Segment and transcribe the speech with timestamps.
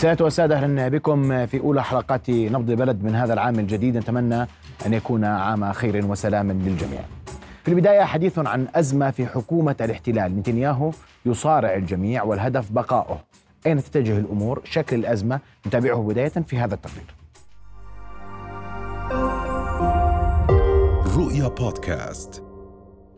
[0.00, 3.96] سادة وسادة أهلا بكم في أولى حلقات نبض البلد من هذا العام الجديد.
[3.96, 4.42] نتمنى
[4.86, 7.00] أن يكون عام خير وسلام للجميع.
[7.64, 10.38] في البداية حديث عن أزمة في حكومة الاحتلال.
[10.38, 10.92] نتنياهو
[11.26, 13.24] يصارع الجميع والهدف بقائه.
[13.66, 15.40] أين تتجه الأمور؟ شكل الأزمة.
[15.66, 17.14] نتابعه بداية في هذا التقرير.
[21.16, 22.44] رؤيا بودكاست.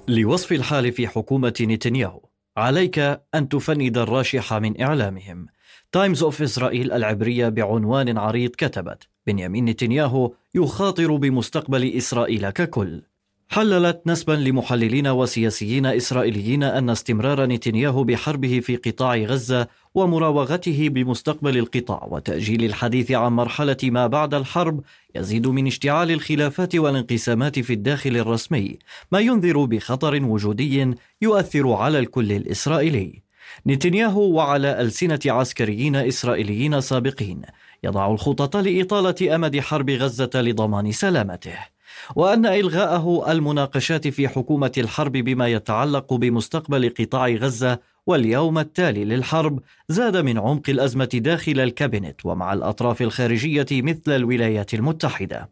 [0.09, 2.21] لوصف الحال في حكومة نتنياهو
[2.57, 2.99] عليك
[3.35, 5.47] أن تفند الراشحة من إعلامهم.
[5.93, 13.03] تايمز أوف إسرائيل العبرية بعنوان عريض كتبت بنيامين نتنياهو يخاطر بمستقبل إسرائيل ككل
[13.49, 22.09] حللت نسبا لمحللين وسياسيين إسرائيليين أن استمرار نتنياهو بحربه في قطاع غزة ومراوغته بمستقبل القطاع
[22.11, 24.81] وتأجيل الحديث عن مرحلة ما بعد الحرب
[25.15, 28.79] يزيد من اشتعال الخلافات والانقسامات في الداخل الرسمي
[29.13, 33.22] ما ينذر بخطر وجودي يؤثر على الكل الإسرائيلي.
[33.67, 37.43] نتنياهو وعلى ألسنة عسكريين إسرائيليين سابقين.
[37.85, 41.59] يضع الخطط لإطالة أمد حرب غزة لضمان سلامته.
[42.17, 50.17] وأن إلغاءه المناقشات في حكومة الحرب بما يتعلق بمستقبل قطاع غزة واليوم التالي للحرب زاد
[50.17, 55.51] من عمق الأزمة داخل الكابينت ومع الأطراف الخارجية مثل الولايات المتحدة.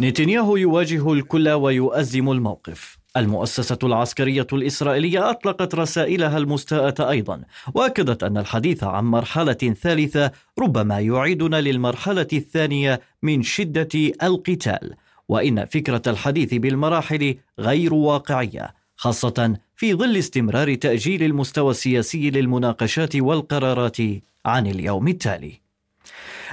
[0.00, 2.99] نتنياهو يواجه الكل ويؤزم الموقف.
[3.16, 7.42] المؤسسة العسكرية الإسرائيلية أطلقت رسائلها المستاءة أيضا
[7.74, 13.88] وأكدت أن الحديث عن مرحلة ثالثة ربما يعيدنا للمرحلة الثانية من شدة
[14.22, 14.94] القتال.
[15.28, 23.96] وإن فكرة الحديث بالمراحل غير واقعية خاصة في ظل استمرار تأجيل المستوى السياسي للمناقشات والقرارات
[24.46, 25.60] عن اليوم التالي.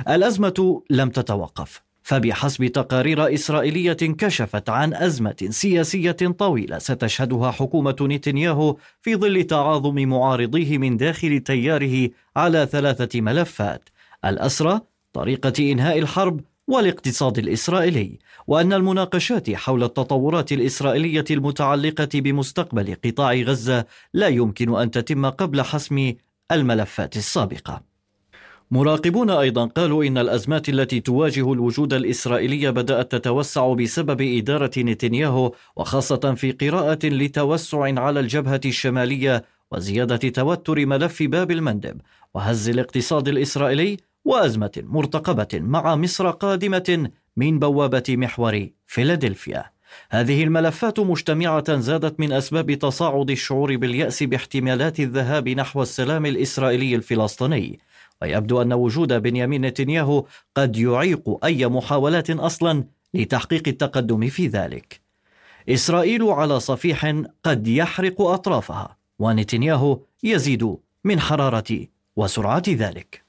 [0.10, 1.87] الأزمة لم تتوقف.
[2.08, 10.78] فبحسب تقارير إسرائيلية كشفت عن أزمة سياسية طويلة ستشهدها حكومة نتنياهو في ظل تعاظم معارضيه
[10.78, 13.90] من داخل تياره على ثلاثة ملفات.
[14.26, 14.82] الأسرى
[15.14, 24.28] طريقة إنهاء الحرب والاقتصاد الإسرائيلي وأن المناقشات حول التطورات الإسرائيلية المتعلقة بمستقبل قطاع غزة لا
[24.28, 26.14] يمكن أن تتم قبل حسم
[26.52, 27.87] الملفات السابقة.
[28.72, 36.34] مراقبون أيضا قالوا إن الأزمات التي تواجه الوجود الإسرائيلي بدأت تتوسع بسبب إدارة نتنياهو وخاصة
[36.36, 42.02] في قراءة لتوسع على الجبهة الشمالية وزيادة توتر ملف باب المندب
[42.34, 49.77] وهز الاقتصاد الإسرائيلي وأزمة مرتقبة مع مصر قادمة من بوابة محور فيلادلفيا.
[50.10, 57.80] هذه الملفات مجتمعة زادت من أسباب تصاعد الشعور باليأس باحتمالات الذهاب نحو السلام الإسرائيلي الفلسطيني
[58.22, 60.26] ويبدو أن وجود بنيامين نتنياهو
[60.56, 65.02] قد يعيق أي محاولات أصلا لتحقيق التقدم في ذلك.
[65.70, 67.14] إسرائيل على صفيح
[67.44, 73.27] قد يحرق أطرافها ونتنياهو يزيد من حرارة وسرعة ذلك.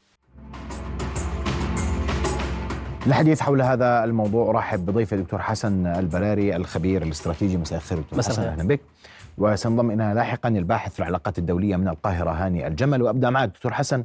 [3.09, 8.43] الحديث حول هذا الموضوع أرحب بضيفي الدكتور حسن البراري الخبير الاستراتيجي مساء الخير دكتور حسن.
[8.43, 8.81] أهلا بك.
[9.39, 13.03] وسنضم إلينا لاحقا الباحث في العلاقات الدولية من القاهرة هاني الجمل.
[13.03, 14.05] وأبدأ معك دكتور حسن.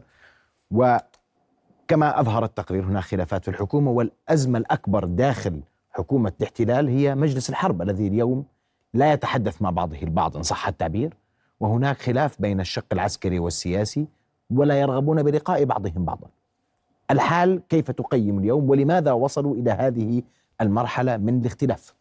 [0.71, 7.81] وكما أظهر التقرير هناك خلافات في الحكومة والأزمة الأكبر داخل حكومة الاحتلال هي مجلس الحرب
[7.81, 8.45] الذي اليوم
[8.93, 11.13] لا يتحدث مع بعضه البعض إن صح التعبير.
[11.59, 14.07] وهناك خلاف بين الشق العسكري والسياسي
[14.49, 16.27] ولا يرغبون بلقاء بعضهم بعضا.
[17.13, 20.21] الحال كيف تقيم اليوم ولماذا وصلوا إلى هذه
[20.61, 21.93] المرحلة من الاختلاف؟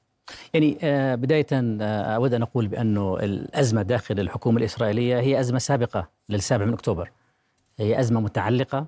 [0.54, 6.08] يعني آه، بداية آه، أود أن أقول بأنه الأزمة داخل الحكومة الإسرائيلية هي أزمة سابقة
[6.28, 7.10] للسابع من أكتوبر.
[7.78, 8.86] هي أزمة متعلقة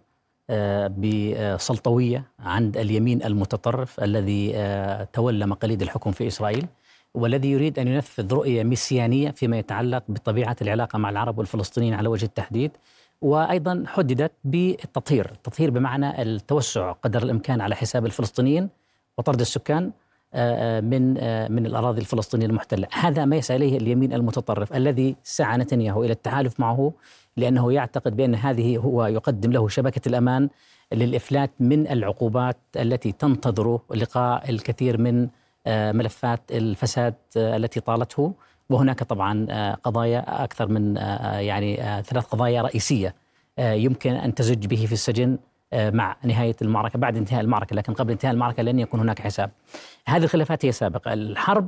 [0.51, 4.53] آه، بسلطوية عند اليمين المتطرف الذي
[5.13, 6.67] تولى مقاليد الحكم في إسرائيل
[7.15, 12.25] والذي يريد أن ينفذ رؤية ميسيانية فيما يتعلق بطبيعة العلاقة مع العرب والفلسطينيين على وجه
[12.25, 12.71] التحديد.
[13.25, 15.31] وأيضا حددت بالتطهير.
[15.33, 18.69] التطهير بمعنى التوسع قدر الإمكان على حساب الفلسطينيين
[19.19, 19.93] وطرد السكان
[20.35, 21.15] آه، من
[21.53, 26.61] من الأراضي الفلسطينية المحتلة، هذا ما يسعى إليه اليمين المتطرف الذي سعى نتنياهو إلى التحالف
[26.61, 26.93] معه
[27.37, 30.49] لأنه يعتقد بأن هذه هو يقدم له شبكة الأمان
[30.93, 35.29] للإفلات من العقوبات التي تنتظر لقاء الكثير من
[35.67, 38.33] آه، ملفات الفساد آه، التي طالته.
[38.71, 40.97] وهناك طبعا آه، قضايا أكثر من
[41.39, 43.15] يعني ثلاث قضايا رئيسية
[43.59, 45.39] يمكن أن تزج به في السجن
[45.75, 49.51] مع نهاية المعركة بعد انتهاء المعركة لكن قبل انتهاء المعركة لن يكون هناك حساب.
[50.07, 51.13] هذه الخلافات هي سابقة.
[51.13, 51.67] الحرب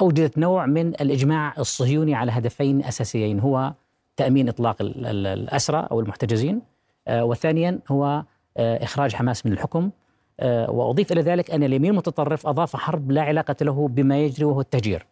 [0.00, 3.72] أوجدت نوع من الإجماع الصهيوني على هدفين أساسيين هو
[4.16, 6.62] تأمين إطلاق الأسرى أو المحتجزين
[7.08, 8.24] آه، وثانيا هو
[8.56, 9.90] آه، إخراج حماس من الحكم
[10.40, 14.60] آه، وأضيف إلى ذلك أن اليمين المتطرف أضاف حرب لا علاقة له بما يجري وهو
[14.60, 15.06] التهجير.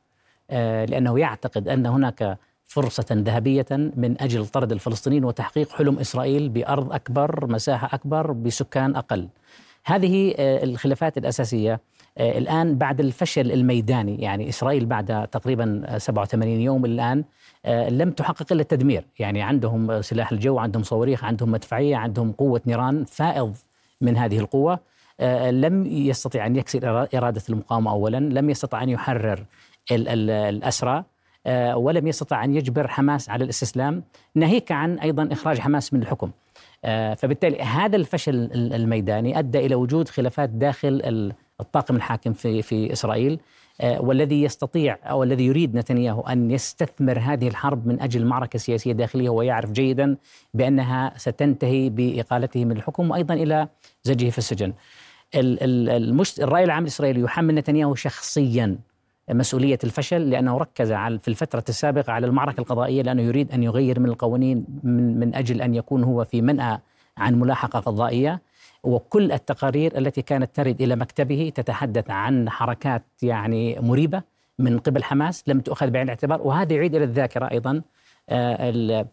[0.87, 2.38] لأنه يعتقد أن هناك
[2.70, 9.29] فرصة ذهبية من أجل طرد الفلسطينيين وتحقيق حلم إسرائيل بأرض أكبر مساحة أكبر بسكان أقل.
[9.85, 11.81] هذه آه، الخلافات الأساسية
[12.19, 17.25] آه، الآن بعد الفشل الميداني يعني إسرائيل بعد تقريبا 87 يوم الآن
[17.64, 19.05] آه، لم تحقق إلا التدمير.
[19.19, 23.56] يعني عندهم سلاح الجو عندهم صواريخ عندهم مدفعية عندهم قوة نيران فائض
[24.00, 24.91] من هذه القوة
[25.50, 29.44] لم يستطيع أن يكسر إرادة المقاومة أولا لم يستطع أن يحرر
[29.93, 31.05] الأسرى
[31.47, 34.03] آه، ولم يستطع أن يجبر حماس على الاستسلام
[34.35, 36.31] ناهيك عن أيضا إخراج حماس من الحكم.
[36.85, 43.41] آه، فبالتالي هذا الفشل الميداني أدى إلى وجود خلافات داخل الطاقم الحاكم في في إسرائيل
[43.81, 48.93] آه، والذي يستطيع أو الذي يريد نتنياهو أن يستثمر هذه الحرب من أجل معركة سياسية
[48.93, 50.17] داخلية ويعرف جيدا
[50.55, 53.69] بأنها ستنتهي باقالته من الحكم وأيضا إلى
[54.03, 54.73] زجه في السجن.
[55.35, 58.79] الرأي العام الإسرائيلي يحمل نتنياهو شخصيا
[59.31, 64.00] مسؤولية الفشل لأنه ركز على في الفترة السابقة على المعركة القضائية لأنه يريد أن يغير
[64.00, 66.79] من القوانين من, من أجل أن يكون هو في منأى
[67.19, 68.41] عن ملاحقة قضائية.
[68.82, 74.23] وكل التقارير التي كانت ترد إلى مكتبه تتحدث عن حركات يعني مريبة
[74.59, 76.43] من قبل حماس لم تؤخذ بعين الاعتبار.
[76.43, 77.83] وهذا يعيد إلى الذاكرة أيضا
[78.29, 79.06] آه،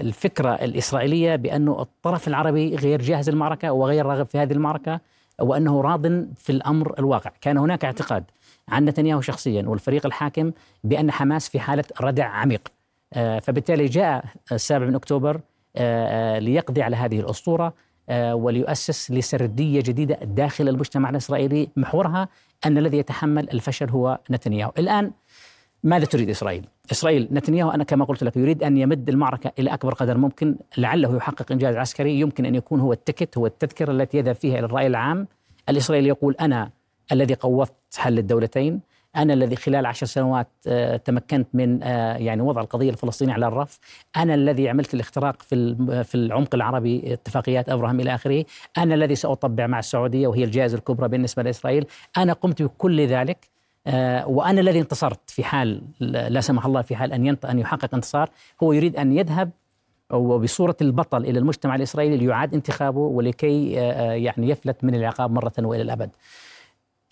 [0.00, 5.00] الفكرة الإسرائيلية بأنه الطرف العربي غير جاهز المعركة وغير راغب في هذه المعركة
[5.40, 7.30] وأنه راض في الأمر الواقع.
[7.40, 8.24] كان هناك اعتقاد
[8.68, 10.52] عن نتنياهو شخصيا والفريق الحاكم
[10.84, 12.68] بأن حماس في حالة ردع عميق.
[13.12, 15.40] آه، فبالتالي جاء السابع من أكتوبر
[15.76, 17.74] آه، آه، ليقضي على هذه الأسطورة
[18.10, 21.68] وليؤسس لسردية جديدة داخل المجتمع الإسرائيلي.
[21.76, 22.28] محورها
[22.66, 24.72] أن الذي يتحمل الفشل هو نتنياهو.
[24.78, 25.10] الآن
[25.84, 29.94] ماذا تريد إسرائيل؟ إسرائيل نتنياهو أنا كما قلت لك يريد أن يمد المعركة إلى أكبر
[29.94, 34.34] قدر ممكن لعله يحقق إنجاز عسكري يمكن أن يكون هو التكت هو التذكرة التي يذهب
[34.34, 35.26] فيها إلى الرأي العام.
[35.68, 36.70] الإسرائيلي يقول أنا
[37.12, 38.80] الذي قوضت حل الدولتين.
[39.16, 43.78] أنا الذي خلال عشر سنوات آه، تمكنت من آه، يعني وضع القضية الفلسطينية على الرف.
[44.16, 48.44] أنا الذي عملت الاختراق في في العمق العربي اتفاقيات أبراهام إلى آخره.
[48.78, 51.86] أنا الذي سأطبع مع السعودية وهي الجائزة الكبرى بالنسبة لإسرائيل.
[52.16, 53.48] أنا قمت بكل ذلك
[53.86, 58.30] آه، وأنا الذي انتصرت في حال لا سمح الله في حال أن أن يحقق انتصار.
[58.62, 59.50] هو يريد أن يذهب
[60.12, 66.10] وبصورة البطل إلى المجتمع الإسرائيلي ليعاد انتخابه ولكي يعني يفلت من العقاب مرة وإلى الأبد.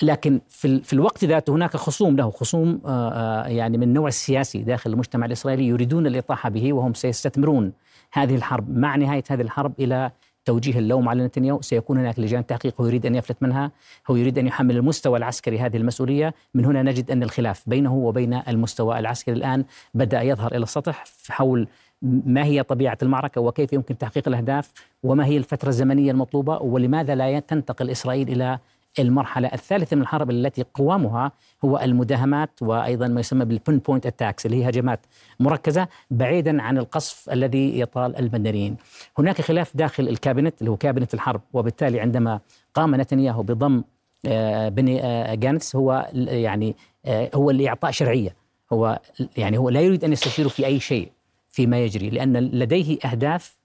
[0.03, 4.59] لكن في, في الوقت ذاته هناك خصوم له خصوم آه، آه، يعني من النوع السياسي
[4.59, 7.73] داخل المجتمع الإسرائيلي يريدون الإطاحة به وهم سيستثمرون
[8.13, 8.79] هذه الحرب.
[8.79, 10.11] مع نهاية هذه الحرب إلى
[10.45, 13.71] توجيه اللوم على نتنياهو سيكون هناك لجان تحقيق هو يريد أن يفلت منها
[14.11, 16.35] هو يريد أن يحمل المستوى العسكري هذه المسؤولية.
[16.55, 19.65] من هنا نجد أن الخلاف بينه وبين المستوى العسكري الآن
[19.95, 21.69] بدأ يظهر إلى السطح حول
[22.03, 24.73] ما هي طبيعة المعركة وكيف يمكن تحقيق الأهداف
[25.03, 28.59] وما هي الفترة الزمنية المطلوبة ولماذا لا تنتقل إسرائيل إلى
[28.99, 31.33] المرحلة الثالثة من الحرب التي قوامها
[31.65, 35.01] هو المداهمات وأيضا ما يسمى بال pinpoint attacks اللي هي هجمات
[35.41, 38.77] مركزة بعيدا عن القصف الذي يطال المدنيين.
[39.19, 42.41] هناك خلاف داخل ال cabinet اللي هو كابينت الحرب وبالتالي عندما
[42.75, 43.83] قام نتنياهو بضم
[44.27, 48.37] آه، بني آه، جانتس هو يعني آه، هو لإعطاء شرعية.
[48.73, 49.01] هو
[49.37, 51.13] يعني هو لا يريد أن يستشير في أي شيء
[51.49, 53.57] فيما يجري لأن لديه أهداف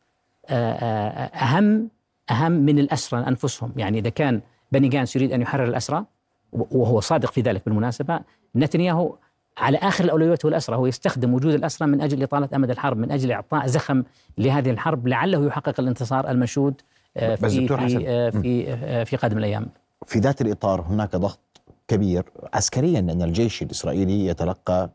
[0.49, 1.89] أهم
[2.31, 3.73] أهم من الأسرى أنفسهم.
[3.77, 4.41] يعني إذا كان
[4.71, 6.05] بني جانس يريد أن يحرر الأسرى
[6.51, 8.19] وهو صادق في ذلك بالمناسبة
[8.55, 9.15] نتنياهو
[9.57, 13.11] على آخر الأولويات هو الأسرى هو يستخدم وجود الأسرى من أجل إطالة أمد الحرب من
[13.11, 14.03] أجل إعطاء زخم
[14.37, 16.81] لهذه الحرب لعله يحقق الانتصار المنشود
[17.17, 19.67] آه، في في آه، في, آه، في قادم الأيام.
[20.05, 21.39] في ذات الإطار هناك ضغط
[21.87, 24.89] كبير عسكريا أن الجيش الإسرائيلي يتلقى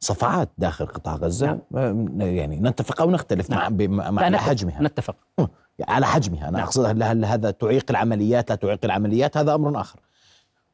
[0.00, 2.20] صفعات داخل قطاع غزة نعم.
[2.20, 3.76] يعني نتفق أو نختلف نعم.
[3.80, 4.82] مع, مع حجمها.
[4.82, 5.16] نتفق.
[5.80, 6.48] على حجمها.
[6.48, 6.62] أنا نعم.
[6.62, 10.00] أقصد هل هذا تعيق العمليات لا تعيق العمليات هذا أمر آخر.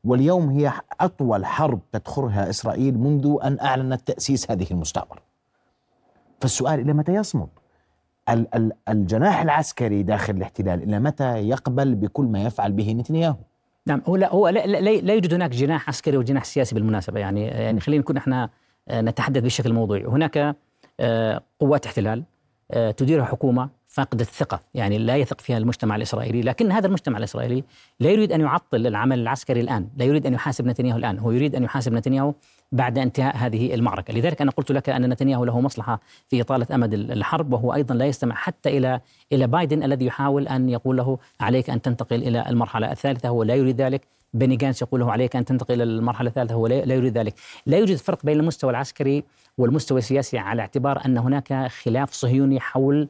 [0.05, 5.23] واليوم هي أطول حرب تدخرها إسرائيل منذ أن أعلنت تأسيس هذه المستعمرة.
[6.41, 7.49] فالسؤال إلى متى يصمد؟
[8.89, 13.37] الجناح العسكري داخل الاحتلال إلى متى يقبل بكل ما يفعل به نتنياهو؟
[13.87, 17.21] نعم هو لا هو لا, لا, لا يوجد هناك جناح عسكري وجناح سياسي بالمناسبة.
[17.21, 18.51] يعني يعني خلينا نكون إحنا
[18.89, 20.05] آه، نتحدث بشكل موضوعي.
[20.05, 20.57] هناك
[21.01, 22.25] آه، قوات احتلال
[22.71, 24.61] آه، تديرها حكومة فاقد الثقة.
[24.75, 27.65] يعني لا يثق فيها المجتمع الإسرائيلي لكن هذا المجتمع الإسرائيلي
[28.01, 31.55] لا يريد أن يعطل العمل العسكري الآن لا يريد أن يحاسب نتنياهو الآن هو يريد
[31.55, 32.35] أن يحاسب نتنياهو
[32.73, 34.15] بعد انتهاء هذه المعركة.
[34.15, 38.07] لذلك أنا قلت لك أن نتنياهو له مصلحة في إطالة أمد الحرب وهو أيضا لا
[38.07, 39.01] يستمع حتى إلى
[39.33, 43.55] إلى بايدن الذي يحاول أن يقول له عليك أن تنتقل إلى المرحلة الثالثة هو لا
[43.55, 44.07] يريد ذلك.
[44.35, 47.35] بني جانس يقول له عليك أن تنتقل إلى المرحلة الثالثة هو لا يريد ذلك.
[47.67, 49.25] لا يوجد فرق بين المستوى العسكري
[49.59, 53.09] والمستوى السياسي على اعتبار أن هناك خلاف صهيوني حول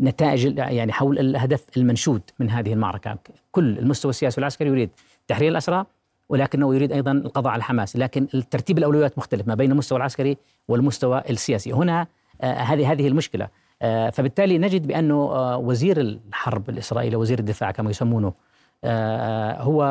[0.00, 3.18] نتائج يعني حول الهدف المنشود من هذه المعركة.
[3.52, 4.90] كل المستوى السياسي والعسكري يريد
[5.28, 5.84] تحرير الأسرى
[6.28, 10.36] ولكنه يريد أيضا القضاء على حماس، لكن الترتيب الأولويات مختلف ما بين المستوى العسكري
[10.68, 12.06] والمستوى السياسي، هنا
[12.40, 13.48] آه، هذه هذه المشكلة،
[13.82, 18.32] آه، فبالتالي نجد بأنه آه، وزير الحرب الإسرائيلي وزير الدفاع كما يسمونه
[19.58, 19.84] هو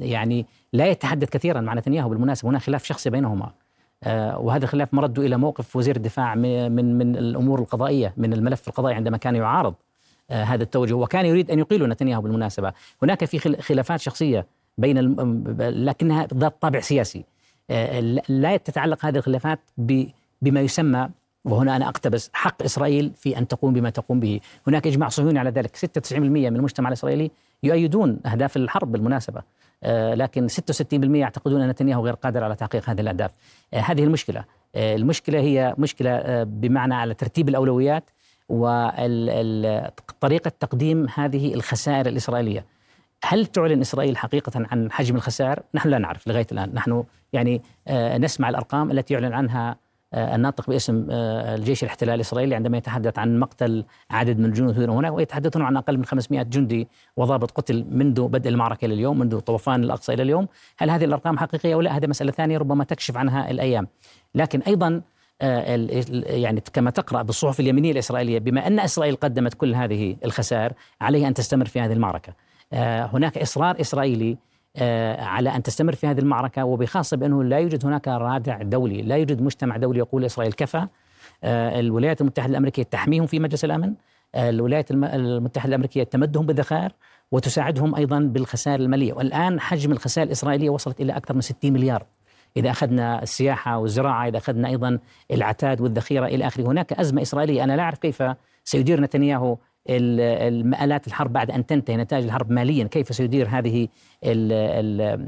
[0.00, 2.50] يعني لا يتحدث كثيرا مع نتنياهو بالمناسبة.
[2.50, 3.52] هناك خلاف شخصي بينهما.
[4.06, 9.16] وهذا الخلاف مرده إلى موقف وزير الدفاع من من الأمور القضائية من الملف القضائي عندما
[9.16, 9.74] كان يعارض
[10.30, 12.72] هذا التوجه وكان يريد أن يقيله نتنياهو بالمناسبة.
[13.02, 14.46] هناك في خلافات شخصية
[14.78, 15.14] بين
[15.58, 17.24] لكنها ذات طابع سياسي.
[18.28, 19.60] لا تتعلق هذه الخلافات
[20.42, 21.08] بما يسمى
[21.44, 25.50] وهنا أنا أقتبس حق إسرائيل في أن تقوم بما تقوم به، هناك إجماع صهيوني على
[25.50, 27.30] ذلك، 96% من المجتمع الإسرائيلي
[27.62, 29.44] يؤيدون أهداف الحرب بالمناسبة، آه
[30.14, 33.30] لكن 66% يعتقدون أن نتنياهو غير قادر على تحقيق هذه الأهداف،
[33.74, 34.44] آه هذه المشكلة،
[34.74, 38.10] آه المشكلة هي مشكلة آه بمعنى على ترتيب الأولويات
[38.48, 42.64] وطريقة تقديم هذه الخسائر الإسرائيلية.
[43.24, 48.18] هل تعلن إسرائيل حقيقة عن حجم الخسائر؟ نحن لا نعرف لغاية الآن، نحن يعني آه
[48.18, 49.76] نسمع الأرقام التي يعلن عنها آه،
[50.14, 55.62] الناطق باسم آه، الجيش الاحتلال الإسرائيلي عندما يتحدث عن مقتل عدد من الجنود هناك ويتحدثون
[55.62, 60.14] عن أقل من 500 جندي وضابط قتل منذ بدء المعركة إلى اليوم منذ طوفان الأقصى
[60.14, 60.48] إلى اليوم.
[60.78, 63.88] هل هذه الأرقام حقيقية أو لا؟ هذه مسألة ثانية ربما تكشف عنها الأيام.
[64.34, 65.02] لكن أيضا
[65.42, 65.88] آه،
[66.26, 71.34] يعني كما تقرأ بالصحف اليمينية الإسرائيلية بما أن إسرائيل قدمت كل هذه الخسائر عليها أن
[71.34, 72.32] تستمر في هذه المعركة.
[73.12, 74.49] هناك إصرار إسرائيلي آه،
[75.18, 79.42] على أن تستمر في هذه المعركة وبخاصة بأنه لا يوجد هناك رادع دولي، لا يوجد
[79.42, 80.86] مجتمع دولي يقول إسرائيل كفى.
[81.44, 83.94] آه، الولايات المتحدة الأمريكية تحميهم في مجلس الأمن.
[84.34, 86.92] آه، الولايات المتحدة الأمريكية تمدهم بالذخائر
[87.32, 92.06] وتساعدهم أيضا بالخسائر المالية، والآن حجم الخسائر الإسرائيلية وصلت إلى أكثر من 60 مليار.
[92.56, 94.98] إذا أخذنا السياحة والزراعة، إذا أخذنا أيضا
[95.30, 98.22] العتاد والذخيرة إلى آخره، هناك أزمة إسرائيلية أنا لا أعرف كيف
[98.64, 99.56] سيدير نتنياهو
[99.90, 103.88] المآلات الحرب بعد أن تنتهي نتائج الحرب ماليا كيف سيدير هذه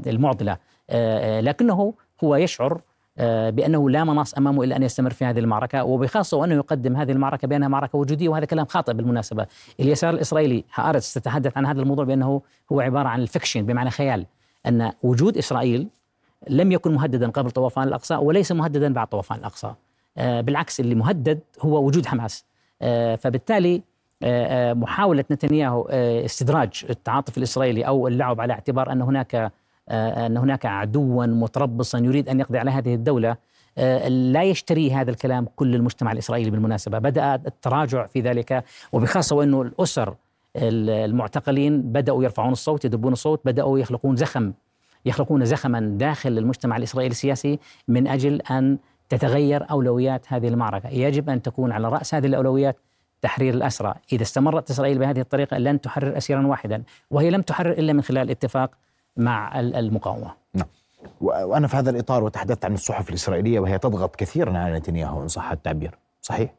[0.07, 0.57] المعضلة؟
[0.89, 1.93] آه، آه، لكنه
[2.23, 2.81] هو يشعر
[3.17, 7.11] آه، بأنه لا مناص أمامه إلا أن يستمر في هذه المعركة وبخاصة وأنه يقدم هذه
[7.11, 9.47] المعركة بأنها معركة وجودية وهذا كلام خاطئ بالمناسبة.
[9.79, 12.41] اليسار الإسرائيلي هآرتس تتحدث عن هذا الموضوع بأنه
[12.71, 14.25] هو عبارة عن ال fiction بمعنى خيال
[14.65, 15.87] أن وجود إسرائيل
[16.49, 19.73] لم يكن مهددا قبل طوفان الأقصى وليس مهددا بعد طوفان الأقصى.
[20.17, 22.45] بالعكس اللي مهدد هو وجود حماس.
[23.17, 23.81] فبالتالي
[24.23, 29.51] آه، آه، محاولة نتنياهو آه، استدراج التعاطف الإسرائيلي أو اللعب على اعتبار أن هناك
[29.89, 33.37] أن هناك عدوا متربصا يريد أن يقضي على هذه الدولة
[34.07, 36.99] لا يشتري هذا الكلام كل المجتمع الإسرائيلي بالمناسبة.
[36.99, 40.15] بدأ التراجع في ذلك وبخاصة وأنه الأسر
[40.55, 44.53] المعتقلين بدأوا يرفعون الصوت يدبون الصوت بدأوا يخلقون زخم
[45.05, 48.77] يخلقون زخما داخل المجتمع الإسرائيلي السياسي من أجل أن
[49.09, 50.89] تتغير أولويات هذه المعركة.
[50.89, 52.77] يجب أن تكون على رأس هذه الأولويات
[53.23, 57.93] تحرير الأسرى إذا استمرت إسرائيل بهذه الطريقة لن تحرر أسيرا واحدا وهي لم تحرر إلا
[57.93, 58.71] من خلال اتفاق
[59.17, 60.31] مع المقاومة.
[60.53, 60.67] نعم.
[61.21, 65.51] وأنا في هذا الإطار وتحدثت عن الصحف الإسرائيلية وهي تضغط كثيرا على نتنياهو إن صح
[65.51, 65.97] التعبير.
[66.21, 66.53] صحيح؟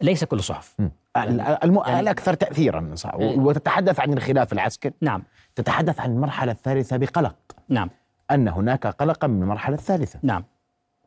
[0.00, 0.76] ليس كل الصحف
[1.16, 1.82] الم...
[1.86, 3.14] يعني الأكثر تأثيرا صح.
[3.14, 3.38] إيه.
[3.38, 4.92] وتتحدث عن الخلاف العسكري.
[5.00, 5.22] نعم.
[5.54, 7.36] تتحدث عن المرحلة الثالثة بقلق.
[7.68, 7.90] نعم.
[8.30, 10.18] أن هناك قلقا من المرحلة الثالثة.
[10.22, 10.44] نعم.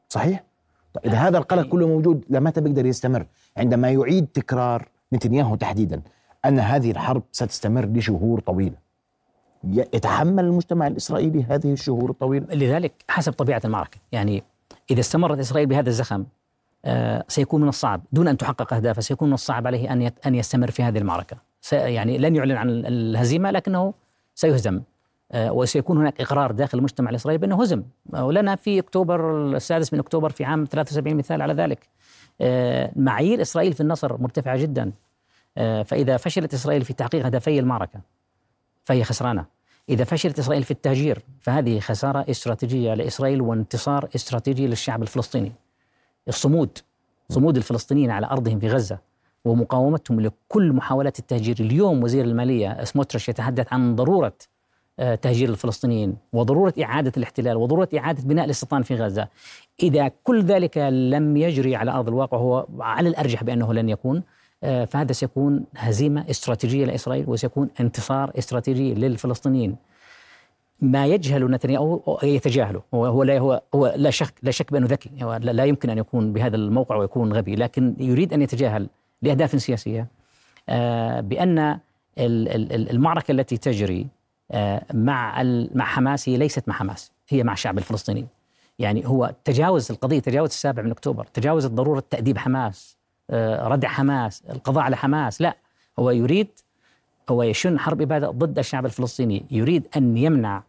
[0.10, 0.44] صحيح؟
[0.94, 3.26] طيب إذا هذا القلق كله موجود لمتى بيقدر يستمر؟
[3.58, 6.02] عندما يعيد تكرار نتنياهو تحديدا
[6.46, 8.76] أن هذه الحرب ستستمر لشهور طويلة.
[9.64, 13.98] يتحمل المجتمع الإسرائيلي هذه الشهور الطويلة؟ لذلك حسب طبيعة المعركة.
[14.12, 14.44] يعني
[14.92, 16.26] إذا استمرت إسرائيل بهذا الزخم
[16.86, 18.02] آه سيكون من الصعب.
[18.12, 21.38] دون أن تحقق أهدافه سيكون من الصعب عليه أن أن يستمر في هذه المعركة.
[21.72, 23.94] يعني لن يعلن عن الهزيمة لكنه
[24.36, 24.82] سيهزم.
[25.36, 27.84] وسيكون هناك إقرار داخل المجتمع الإسرائيلي بأنه هزم.
[28.14, 31.90] ولنا في أكتوبر السادس من أكتوبر في عام 73 مثال على ذلك.
[32.42, 34.92] آه، معايير إسرائيل في النصر مرتفعة جدا.
[35.58, 38.00] آه، فإذا فشلت إسرائيل في تحقيق هدفي المعركة
[38.84, 39.46] فهي خسرانة.
[39.90, 45.52] إذا فشلت إسرائيل في التهجير فهذه خسارة استراتيجية لإسرائيل وانتصار استراتيجي للشعب الفلسطيني.
[46.28, 46.78] الصمود
[47.30, 49.00] صمود الفلسطينيين على أرضهم في غزة
[49.46, 51.56] ومقاومتهم لكل محاولات التهجير.
[51.60, 54.61] اليوم وزير المالية سموتريش يتحدث عن ضرورة آه،
[54.98, 59.28] تهجير الفلسطينيين وضرورة إعادة الاحتلال وضرورة إعادة بناء الاستيطان في غزة.
[59.84, 64.24] إذا كل ذلك لم يجري على أرض الواقع هو على الأرجح بأنه لن يكون
[64.64, 69.76] آه، فهذا سيكون هزيمة استراتيجية لإسرائيل وسيكون انتصار استراتيجي للفلسطينيين.
[70.82, 72.82] ما يجهل نتنياهو يتجاهله.
[72.94, 75.10] هو هو لا هو هو لا شك لا شك بأنه ذكي.
[75.24, 78.90] هو لا يمكن أن يكون بهذا الموقع ويكون غبي لكن يريد أن يتجاهل
[79.22, 80.08] لأهداف سياسية
[80.70, 81.80] آه، بأن
[82.18, 84.21] المعركة التي تجري آه،
[84.94, 85.44] مع
[85.76, 88.28] مع حماس هي ليست مع حماس هي مع الشعب الفلسطيني.
[88.80, 92.98] يعني هو تجاوز القضية تجاوز السابع من أكتوبر تجاوز ضرورة تأديب حماس
[93.30, 95.58] آه، ردع حماس القضاء على حماس لا.
[96.00, 96.48] هو يريد
[97.30, 100.64] هو يشن حرب إبادة ضد الشعب الفلسطيني يريد أن يمنع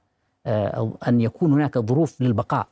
[1.09, 2.69] أن يكون هناك ظروف للبقاء.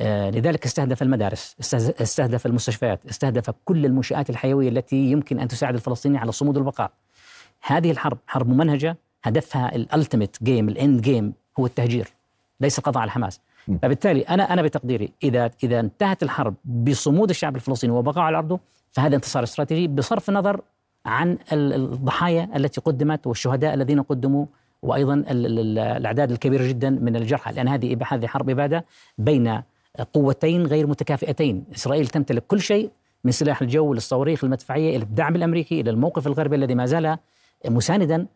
[0.00, 1.56] لذلك استهدف المدارس
[2.00, 6.90] استهدف المستشفيات استهدف كل المنشآت الحيوية التي يمكن أن تساعد الفلسطينيين على الصمود والبقاء
[7.62, 12.08] هذه الحرب حرب ممنهجة هدفها ال ultimate game ال end game هو التهجير
[12.60, 13.40] ليس القضاء على حماس
[13.82, 18.60] فبالتالي أنا أنا بتقديري إذا إذا انتهت الحرب بصمود الشعب الفلسطيني وبقاء على أرضه
[18.90, 20.60] فهذا انتصار استراتيجي بصرف النظر
[21.06, 24.46] عن الضحايا التي قدمت والشهداء الذين قدموا
[24.82, 28.84] وأيضا الأعداد الكبيرة جدا من الجرحى لأن هذه هذه حرب إبادة
[29.18, 29.62] بين
[30.12, 32.90] قوتين غير متكافئتين، إسرائيل تمتلك كل شيء
[33.24, 37.18] من سلاح الجو للصواريخ المدفعية إلى الدعم الأمريكي إلى الموقف الغربي الذي ما زال
[37.68, 38.26] مساندا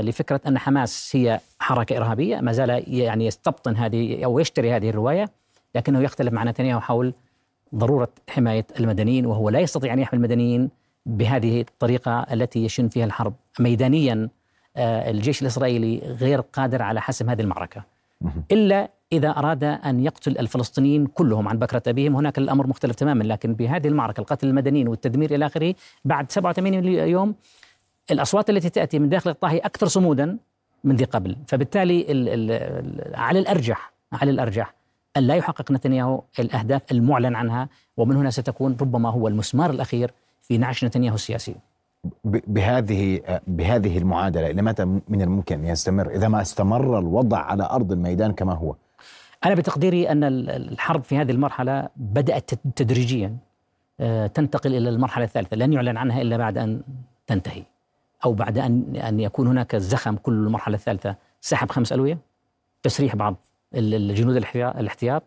[0.00, 2.40] لفكرة أن حماس هي حركة إرهابية.
[2.40, 5.30] ما زال يعني يستبطن هذه أو يشتري هذه الرواية
[5.74, 7.14] لكنه يختلف مع نتنياهو حول
[7.74, 10.70] ضرورة حماية المدنيين وهو لا يستطيع أن يحمي المدنيين
[11.06, 14.28] بهذه الطريقة التي يشن فيها الحرب ميدانيا
[14.76, 17.82] آه، الجيش الإسرائيلي غير قادر على حسم هذه المعركة.
[18.52, 23.54] إلا إذا أراد أن يقتل الفلسطينيين كلهم عن بكرة أبيهم هناك الأمر مختلف تماما لكن
[23.54, 25.74] بهذه المعركة القتل المدنيين والتدمير إلى آخره
[26.04, 27.34] بعد 87 يوم
[28.10, 30.38] الأصوات التي تأتي من داخل القطاع هي أكثر صمودا
[30.84, 31.36] من ذي قبل.
[31.46, 34.74] فبالتالي ال ال على الأرجح على الأرجح
[35.16, 40.10] أن لا يحقق نتنياهو الأهداف المعلن عنها ومن هنا ستكون ربما هو المسمار الأخير
[40.42, 41.54] في نعش نتنياهو السياسي.
[42.24, 47.92] بهذه بهذه المعادلة إلى متى من الممكن ان يستمر؟ إذا ما استمر الوضع على أرض
[47.92, 48.74] الميدان كما هو.
[49.44, 53.36] أنا بتقديري أن الحرب في هذه المرحلة بدأت تدريجيا
[54.00, 56.82] آه، تنتقل إلى المرحلة الثالثة لن يعلن عنها إلا بعد أن
[57.26, 57.62] تنتهي.
[58.24, 62.18] أو بعد ان أن يكون هناك زخم كل المرحلة الثالثة سحب خمس ألوية
[62.82, 63.36] تسريح بعض
[63.74, 65.22] الجنود الاحتياط.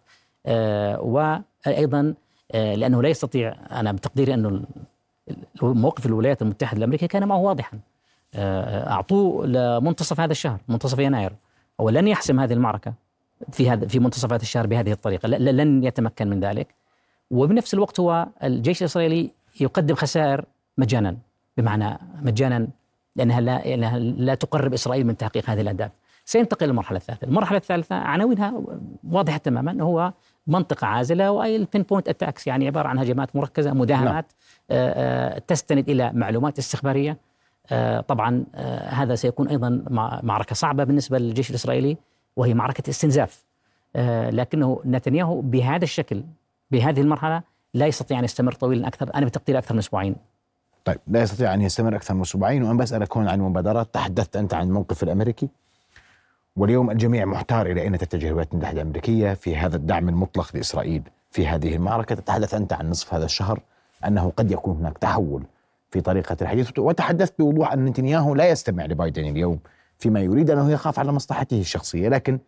[0.45, 2.13] آه، وأيضا
[2.51, 4.61] آه، لأنه لا يستطيع أنا بتقديري أنه
[5.61, 7.79] موقف الولايات المتحدة الأمريكية كان معه واضحا.
[8.35, 11.33] آه، أعطوه لمنتصف هذا الشهر منتصف يناير.
[11.81, 12.93] هو لن يحسم هذه المعركة
[13.51, 16.67] في هذا في منتصف هذا الشهر بهذه الطريقة لن يتمكن من ذلك.
[17.31, 20.45] وبنفس الوقت هو الجيش الإسرائيلي يقدم خسائر
[20.77, 21.17] مجانا
[21.57, 22.67] بمعنى مجانا
[23.15, 25.91] لأنها لا, لأنها لا تقرب إسرائيل من تحقيق هذه الأهداف.
[26.25, 27.27] سينتقل للمرحلة الثالثة.
[27.27, 28.61] المرحلة الثالثة عناوينها
[29.03, 29.83] واضحة تماما.
[29.83, 30.13] هو
[30.47, 34.25] منطقة عازلة وأي ال pinpoint attacks يعني عبارة عن هجمات مركزة مداهمات
[34.71, 37.17] آه، آه، تستند إلى معلومات استخبارية.
[37.71, 38.45] آه، طبعا
[38.87, 39.83] هذا سيكون أيضا
[40.23, 41.97] معركة صعبة بالنسبة للجيش الإسرائيلي
[42.35, 43.43] وهي معركة استنزاف.
[44.29, 46.23] لكنه نتنياهو بهذا الشكل
[46.71, 47.41] بهذه المرحلة
[47.73, 50.15] لا يستطيع أن يستمر طويلا أكثر أنا بتقدير أكثر من أسبوعين.
[50.85, 54.53] طيب لا يستطيع أن يستمر أكثر من أسبوعين وأنا بسألك هون عن المبادرات تحدثت أنت
[54.53, 55.49] عن الموقف الأمريكي.
[56.55, 61.47] واليوم الجميع محتار إلى أين تتجه الولايات المتحدة الأمريكية في هذا الدعم المطلق لإسرائيل في
[61.47, 62.15] هذه المعركة.
[62.15, 63.61] تتحدث أنت عن نصف هذا الشهر
[64.07, 65.43] أنه قد يكون هناك تحول
[65.91, 66.79] في طريقة الحديث.
[66.79, 69.59] وتحدثت بوضوح أن نتنياهو لا يستمع لبايدن اليوم
[69.99, 72.09] فيما يريد أنه يخاف على مصلحته الشخصية.
[72.09, 72.39] لكن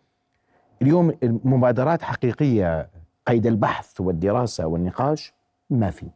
[0.82, 2.88] اليوم المبادرات حقيقية
[3.26, 5.32] قيد البحث والدراسة والنقاش
[5.70, 6.06] ما في.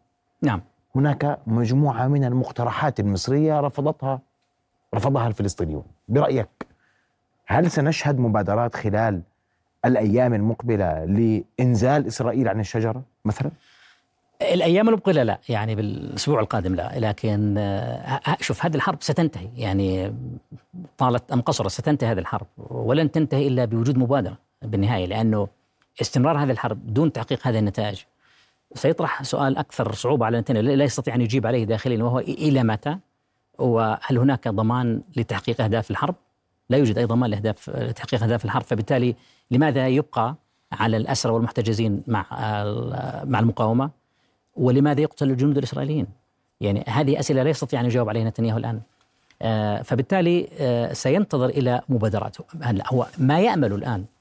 [0.43, 0.63] نعم.
[0.97, 4.21] هناك مجموعة من المقترحات المصرية رفضتها
[4.95, 6.49] رفضها الفلسطينيون برأيك
[7.47, 9.23] هل سنشهد مبادرات خلال
[9.85, 13.51] الأيام المقبلة لإنزال إسرائيل عن الشجرة مثلا؟
[14.43, 20.15] الأيام المقبلة لا يعني بالأسبوع القادم لا لكن آه، شوف هذه الحرب ستنتهي يعني
[20.99, 25.49] طالت أم قصرت ستنتهي هذه الحرب ولن تنتهي إلا بوجود مبادرة بالنهاية لأنه
[26.01, 28.03] استمرار هذه الحرب دون تحقيق هذه النتائج
[28.75, 32.99] سيطرح سؤال أكثر صعوبة على نتنياهو لا يستطيع أن يجيب عليه داخليا وهو إلى متى؟
[33.59, 36.15] وهل هناك ضمان لتحقيق أهداف الحرب؟
[36.71, 39.15] لا يوجد أي ضمان لأهداف لتحقيق أهداف الحرب فبالتالي
[39.51, 40.35] لماذا يبقى
[40.73, 42.27] على الأسرى والمحتجزين مع
[43.25, 43.91] مع المقاومة؟
[44.57, 46.07] ولماذا يقتل الجنود الإسرائيليين؟
[46.61, 48.81] يعني هذه أسئلة لا يستطيع أن يجاوب عليها نتنياهو الآن.
[49.43, 54.18] آه، فبالتالي آه، سينتظر إلى مبادرات هلا هو ما يأمل الآن آه،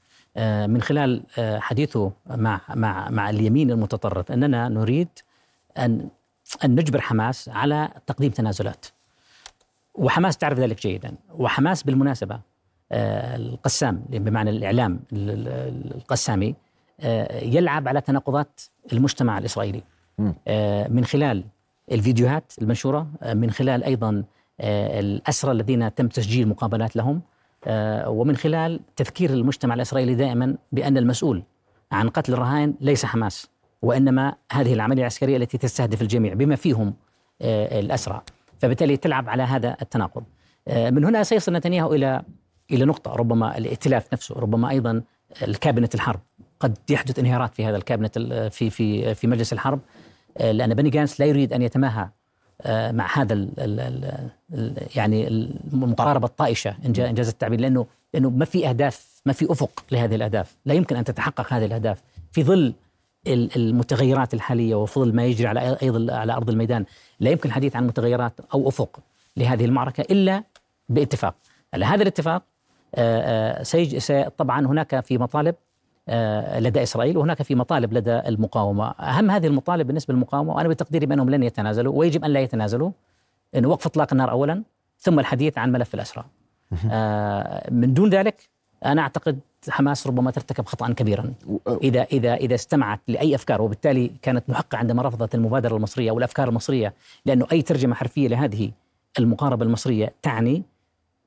[0.66, 5.08] من خلال آه، حديثه مع مع مع اليمين المتطرف أننا نريد
[5.78, 6.08] أن
[6.64, 8.86] أن نجبر حماس على تقديم تنازلات.
[9.94, 12.40] وحماس تعرف ذلك جيدا، وحماس بالمناسبة
[12.92, 16.54] آه، القسام بمعنى الإعلام القسامي
[17.42, 18.60] يلعب على تناقضات
[18.92, 19.82] المجتمع الإسرائيلي.
[20.88, 21.44] من خلال
[21.92, 24.24] الفيديوهات المنشورة من خلال أيضا
[24.60, 27.22] الأسرى الذين تم تسجيل مقابلات لهم آه،
[28.06, 31.42] ومن خلال تذكير المجتمع الإسرائيلي دائما بأن المسؤول
[31.92, 33.48] عن قتل الرهائن ليس حماس
[33.82, 36.94] وإنما هذه العملية العسكرية التي تستهدف الجميع بما فيهم
[37.42, 38.22] آه، الأسرى.
[38.58, 40.24] فبالتالي تلعب على هذا التناقض.
[40.68, 42.22] آه، من هنا سيصل نتنياهو إلى
[42.70, 45.02] إلى نقطة ربما الائتلاف نفسه ربما أيضا
[45.42, 46.20] الكابينت الحرب.
[46.60, 48.18] قد يحدث انهيارات في هذا الكابينت
[48.52, 49.80] في في في مجلس الحرب
[50.40, 52.08] لأن بني جانس لا يريد أن يتماهى
[52.66, 53.80] مع هذا ال ال
[54.54, 55.28] ال يعني
[55.72, 60.56] المقاربة الطائشة انجاز التعبير لأنه لأنه ما في أهداف ما في أفق لهذه الأهداف.
[60.66, 62.02] لا يمكن أن تتحقق هذه الأهداف.
[62.32, 62.74] في ظل
[63.26, 66.84] المتغيرات الحالية وفي ظل ما يجري على أيضا على أرض الميدان
[67.20, 69.00] لا يمكن الحديث عن متغيرات أو أفق
[69.36, 70.44] لهذه المعركة إلا
[70.88, 71.34] باتفاق.
[71.74, 72.42] هذا الاتفاق
[72.94, 73.64] آه،
[74.10, 75.67] آه، طبعا هناك في مطالب آه،
[76.58, 81.30] لدى إسرائيل وهناك في مطالب لدى المقاومة، أهم هذه المطالب بالنسبة للمقاومة وأنا بتقديري بأنهم
[81.30, 82.90] لن يتنازلوا ويجب أن لا يتنازلوا
[83.56, 84.62] انه وقف إطلاق النار اولا
[84.98, 86.24] ثم الحديث عن ملف الأسرى.
[87.70, 88.48] من دون ذلك
[88.84, 91.32] أنا أعتقد حماس ربما ترتكب خطأ كبيرا.
[91.82, 96.48] إذا إذا إذا استمعت لأي أفكار وبالتالي كانت محقة عندما رفضت المبادرة المصرية أو الافكار
[96.48, 96.94] المصرية
[97.26, 98.70] لأنه أي ترجمة حرفية لهذه
[99.18, 100.62] المقاربة المصرية تعني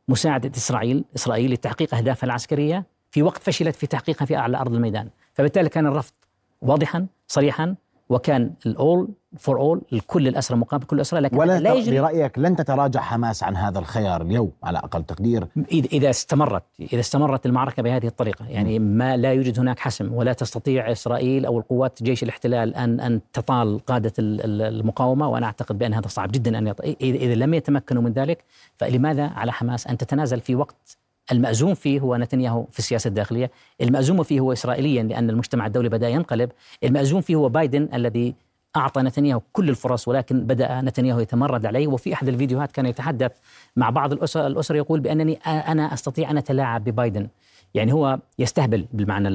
[0.07, 5.09] مساعدة إسرائيل إسرائيل لتحقيق أهدافها العسكرية في وقت فشلت في تحقيقها في أعلى أرض الميدان.
[5.33, 6.13] فبالتالي كان الرفض
[6.61, 7.75] واضحا صريحا
[8.09, 12.55] وكان الأول فور اول الكل الأسرى مقابل كل الأسرى لكن ولا لا يجري برأيك لن
[12.55, 18.07] تتراجع حماس عن هذا الخيار اليوم على أقل تقدير؟ إذا استمرت إذا استمرت المعركة بهذه
[18.07, 18.45] الطريقة.
[18.47, 23.21] يعني ما لا يوجد هناك حسم ولا تستطيع إسرائيل أو القوات جيش الاحتلال أن أن
[23.33, 25.27] تطال قادة المقاومة.
[25.29, 26.81] وأنا أعتقد بأن هذا صعب جدا أن يط...
[27.01, 28.43] إذا لم يتمكنوا من ذلك
[28.77, 30.97] فلماذا على حماس أن تتنازل في وقت
[31.31, 36.09] المأزوم فيه هو نتنياهو في السياسة الداخلية المأزوم فيه هو إسرائيليا لأن المجتمع الدولي بدأ
[36.09, 36.51] ينقلب
[36.83, 38.35] المأزوم فيه هو بايدن الذي
[38.75, 41.87] أعطى نتنياهو كل الفرص ولكن بدأ نتنياهو يتمرد عليه.
[41.87, 43.31] وفي أحد الفيديوهات كان يتحدث
[43.75, 47.27] مع بعض الأسر, الأسر يقول بأنني أنا أستطيع أن أتلاعب ببايدن.
[47.73, 49.27] يعني هو يستهبل بالمعنى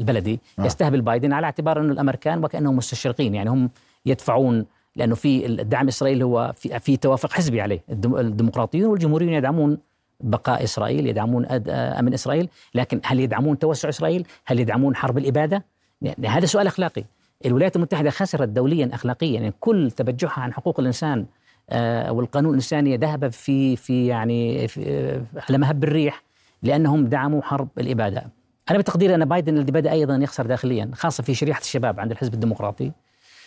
[0.00, 0.66] البلدي آه.
[0.66, 3.34] يستهبل بايدن على اعتبار أنه الأمريكان وكأنهم مستشرقين.
[3.34, 3.70] يعني هم
[4.06, 4.66] يدفعون
[4.96, 7.80] لأنه في الدعم إسرائيل هو في, في توافق حزبي عليه.
[7.90, 9.78] الديمقراطيون والجمهوريون يدعمون
[10.20, 15.64] بقاء إسرائيل يدعمون أمن إسرائيل لكن هل يدعمون توسع إسرائيل؟ هل يدعمون حرب الإبادة؟
[16.02, 17.04] يعني هذا سؤال أخلاقي.
[17.46, 21.26] الولايات المتحدة خسرت دوليا اخلاقيا يعني كل تبجحها عن حقوق الإنسان
[21.70, 26.22] آه، والقانون الإنساني ذهب في في يعني في آه، على مهب الريح
[26.62, 28.22] لأنهم دعموا حرب الإبادة.
[28.70, 32.34] أنا بتقديري أن بايدن الذي بدأ أيضا يخسر داخليا خاصة في شريحة الشباب عند الحزب
[32.34, 32.92] الديمقراطي.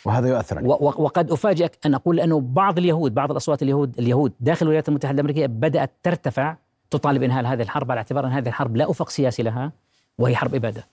[0.05, 0.61] وهذا يؤثر.
[0.81, 5.45] وقد أفاجئك أن أقول انه بعض اليهود بعض الأصوات اليهود اليهود داخل الولايات المتحدة الأمريكية
[5.45, 6.55] بدأت ترتفع
[6.89, 9.71] تطالب إنهاء هذه الحرب على اعتبار أن هذه الحرب لا أفق سياسي لها
[10.17, 10.87] وهي حرب إبادة.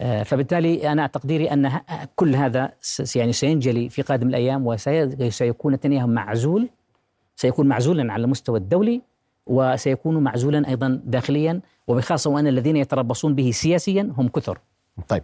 [0.00, 1.80] آه فبالتالي أنا تقديري أن
[2.16, 2.72] كل هذا
[3.16, 6.68] يعني سينجلي في قادم الأيام وسيكون نتنياهو معزول
[7.36, 9.02] سيكون معزولا على المستوى الدولي
[9.46, 14.58] وسيكون معزولا أيضا داخليا وبخاصة وأن الذين يتربصون به سياسيا هم كثر.
[15.08, 15.22] طيب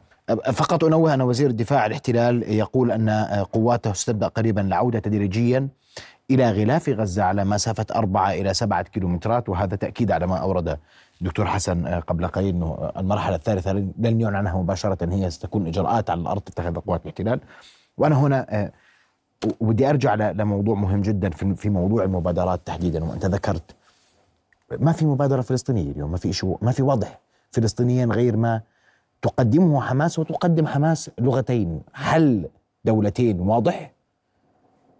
[0.52, 3.10] فقط أنوه أن وزير الدفاع الاحتلال يقول أن
[3.52, 5.68] قواته ستبدأ قريبا العوده تدريجيا
[6.30, 10.78] إلى غلاف غزة على مسافة أربعة إلى سبعة كيلومترات وهذا تأكيد على ما أورد
[11.20, 16.20] دكتور حسن قبل قليل أنه المرحلة الثالثة لن يعلن عنها مباشرة هي ستكون إجراءات على
[16.20, 17.40] الأرض تتخذ قوات الاحتلال.
[17.98, 18.72] وأنا هنا آه،
[19.60, 23.74] ودي أرجع لموضوع مهم جدا في موضوع المبادرات تحديدا وأنت ذكرت
[24.78, 28.60] ما في مبادرة فلسطينية اليوم ما في شيء ما في واضح فلسطينيا غير ما
[29.22, 31.80] تقدمه حماس وتقدم حماس لغتين.
[31.94, 32.48] حل
[32.84, 33.40] دولتين.
[33.40, 33.92] واضح؟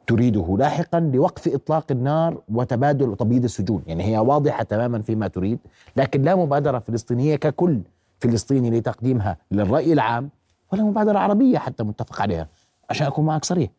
[0.07, 5.59] تريده لاحقا لوقف إطلاق النار وتبادل تبييض السجون، يعني هي واضحة تماما فيما تريد،
[5.97, 7.81] لكن لا مبادرة فلسطينية ككل
[8.21, 10.31] فلسطيني لتقديمها للرأي العام
[10.73, 12.49] ولا مبادرة عربية حتى متفق عليها،
[12.91, 13.71] عشان اكون معك صريح.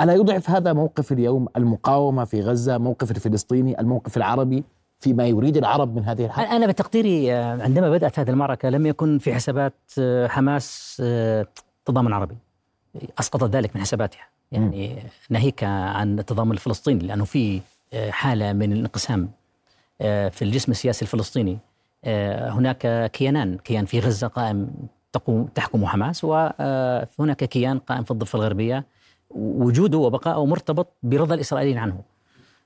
[0.00, 4.64] ألا يضعف هذا موقف اليوم المقاومة في غزة، موقف الفلسطيني، الموقف العربي؟
[5.04, 9.18] فيما يريد العرب من هذه الحرب؟ أنا بتقديري آه، عندما بدأت هذه المعركة لم يكن
[9.18, 11.46] في حسابات آه، حماس آه،
[11.84, 12.36] تضامن عربي.
[13.18, 14.20] أسقطت ذلك من حساباتها.
[14.52, 14.96] يعني
[15.30, 17.60] ناهيك عن التضامن الفلسطيني لأنه في
[18.10, 19.28] حالة من الانقسام
[19.98, 21.58] في الجسم السياسي الفلسطيني
[22.56, 24.70] هناك كيانان كيان في غزة قائم
[25.12, 28.84] تقوم تحكم حماس وهناك كيان قائم في الضفة الغربية
[29.30, 32.00] وجوده وبقائه مرتبط برضا الإسرائيليين عنه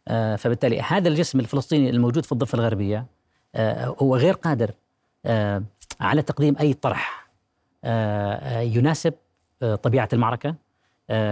[0.08, 3.06] فبالتالي هذا الجسم الفلسطيني الموجود في الضفة الغربية
[3.54, 4.70] آه، هو غير قادر
[5.26, 5.62] آه،
[6.00, 7.28] على تقديم أي طرح
[8.60, 9.14] يناسب
[9.82, 10.54] طبيعة المعركة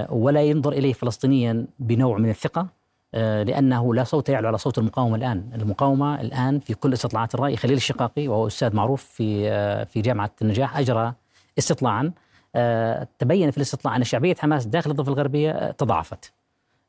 [0.09, 2.67] ولا ينظر إليه فلسطينيا بنوع من الثقة
[3.13, 5.51] لأنه لا صوت يعلو على صوت المقاومة الآن.
[5.55, 10.79] المقاومة الآن في كل استطلاعات الرأي خليل الشقاقي وهو أستاذ معروف في في جامعة النجاح
[10.79, 11.15] أجرى
[11.59, 12.13] استطلاعا
[13.19, 16.25] تبين في الاستطلاع أن شعبية حماس داخل الضفة الغربية تضاعفت.
[16.25, 16.36] آه،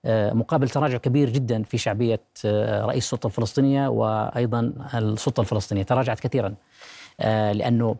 [0.10, 5.84] مقابل تراجع كبير جدا في شعبية آه، رئيس السلطة الفلسطينية وأيضا السلطة الفلسطينية.
[5.84, 6.56] تراجعت كثيرا
[7.20, 7.96] آه، لأنه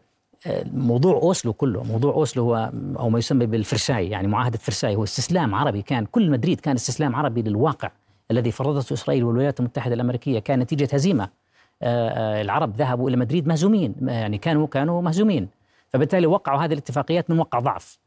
[0.66, 5.56] موضوع أوسلو كله موضوع أوسلو هو أو ما يسمى بالفرساي يعني معاهدة فرساي هو استسلام
[5.56, 5.82] عربي.
[5.82, 7.92] كان كل مدريد كان استسلام عربي للواقع
[8.32, 10.40] الذي فرضته إسرائيل والولايات المتحدة الأمريكية.
[10.40, 11.30] كان نتيجة هزيمة
[11.84, 15.48] العرب ذهبوا إلى مدريد مهزومين يعني كانوا كانوا مهزومين.
[15.90, 18.00] فبالتالي وقعوا هذه الاتفاقيات من وقع ضعف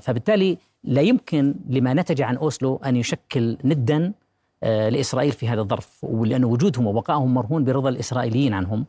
[0.00, 4.12] فبالتالي لا يمكن لما نتج عن أوسلو أن يشكل ندا
[4.62, 8.86] لإسرائيل في هذا الظرف ولأن وجودهم وبقائهم مرهون برضا الإسرائيليين عنهم.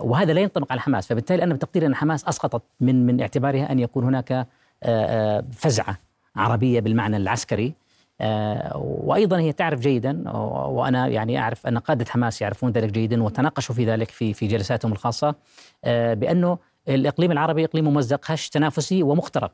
[0.00, 3.78] وهذا لا ينطبق على حماس فبالتالي أنا بتقديري أن حماس أسقطت من من اعتبارها أن
[3.78, 4.46] يكون هناك
[5.52, 5.98] فزعة
[6.36, 7.74] عربية بالمعنى العسكري.
[8.20, 10.30] آه، وأيضا هي تعرف جيدا
[10.66, 14.92] وأنا يعني أعرف أن قادة حماس يعرفون ذلك جيدا وتناقشوا في ذلك في في جلساتهم
[14.92, 15.34] الخاصة
[15.84, 16.58] آه، بأنه
[16.88, 19.50] الإقليم العربي إقليم ممزق هش تنافسي ومخترق.
[19.50, 19.52] آه،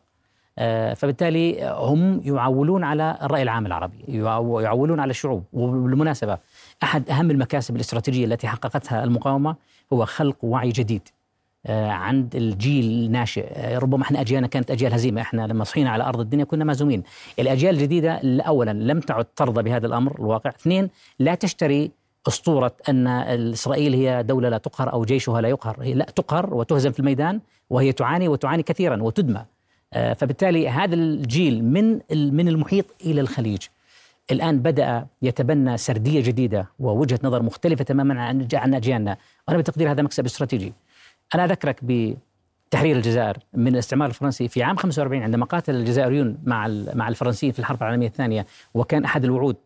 [0.94, 3.96] فبالتالي هم يعولون على الرأي العام العربي
[4.62, 5.44] يعولون على الشعوب.
[5.52, 6.38] وبالمناسبة
[6.82, 9.56] أحد أهم المكاسب الاستراتيجية التي حققتها المقاومة
[9.92, 11.08] هو خلق وعي جديد
[11.66, 13.46] آه، عند الجيل الناشئ.
[13.52, 15.20] آه، ربما إحنا أجيالنا كانت أجيال هزيمة.
[15.20, 17.02] إحنا لما صحينا على أرض الدنيا كنا مهزومين.
[17.38, 20.50] الأجيال الجديدة اولا لم تعد ترضى بهذا الأمر الواقع.
[20.50, 21.90] اثنين لا تشتري
[22.28, 23.06] أسطورة أن
[23.52, 25.76] إسرائيل هي دولة لا تقهر أو جيشها لا يقهر.
[25.80, 27.40] هي لا تقهر وتهزم في الميدان
[27.70, 29.57] وهي تعاني وتعاني كثيرا وتدمى آه،
[29.92, 33.62] فبالتالي هذا الجيل من من المحيط إلى الخليج.
[34.30, 38.22] الآن بدأ يتبنى سردية جديدة ووجهة نظر مختلفة تماما
[38.54, 39.16] عن أجيالنا.
[39.48, 40.72] وأنا بتقدير هذا مكسب استراتيجي.
[41.34, 47.08] أنا أذكرك بتحرير الجزائر من الاستعمار الفرنسي في عام 45 عندما قاتل الجزائريون مع مع
[47.08, 49.56] الفرنسيين في الحرب العالمية الثانية وكان أحد الوعود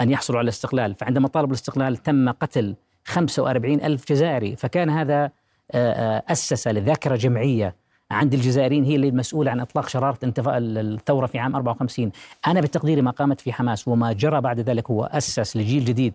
[0.00, 0.94] أن يحصلوا على الاستقلال.
[0.94, 4.56] فعندما طالبوا الاستقلال تم قتل 45 ألف جزائري.
[4.56, 5.30] فكان هذا
[5.74, 7.74] أسس لذاكرة جمعية
[8.10, 12.10] عند الجزائريين هي اللي المسؤولة عن إطلاق شرارة انتفاء الثورة في عام 54
[12.46, 16.14] أنا بتقديري ما قامت في حماس وما جرى بعد ذلك هو أسس لجيل جديد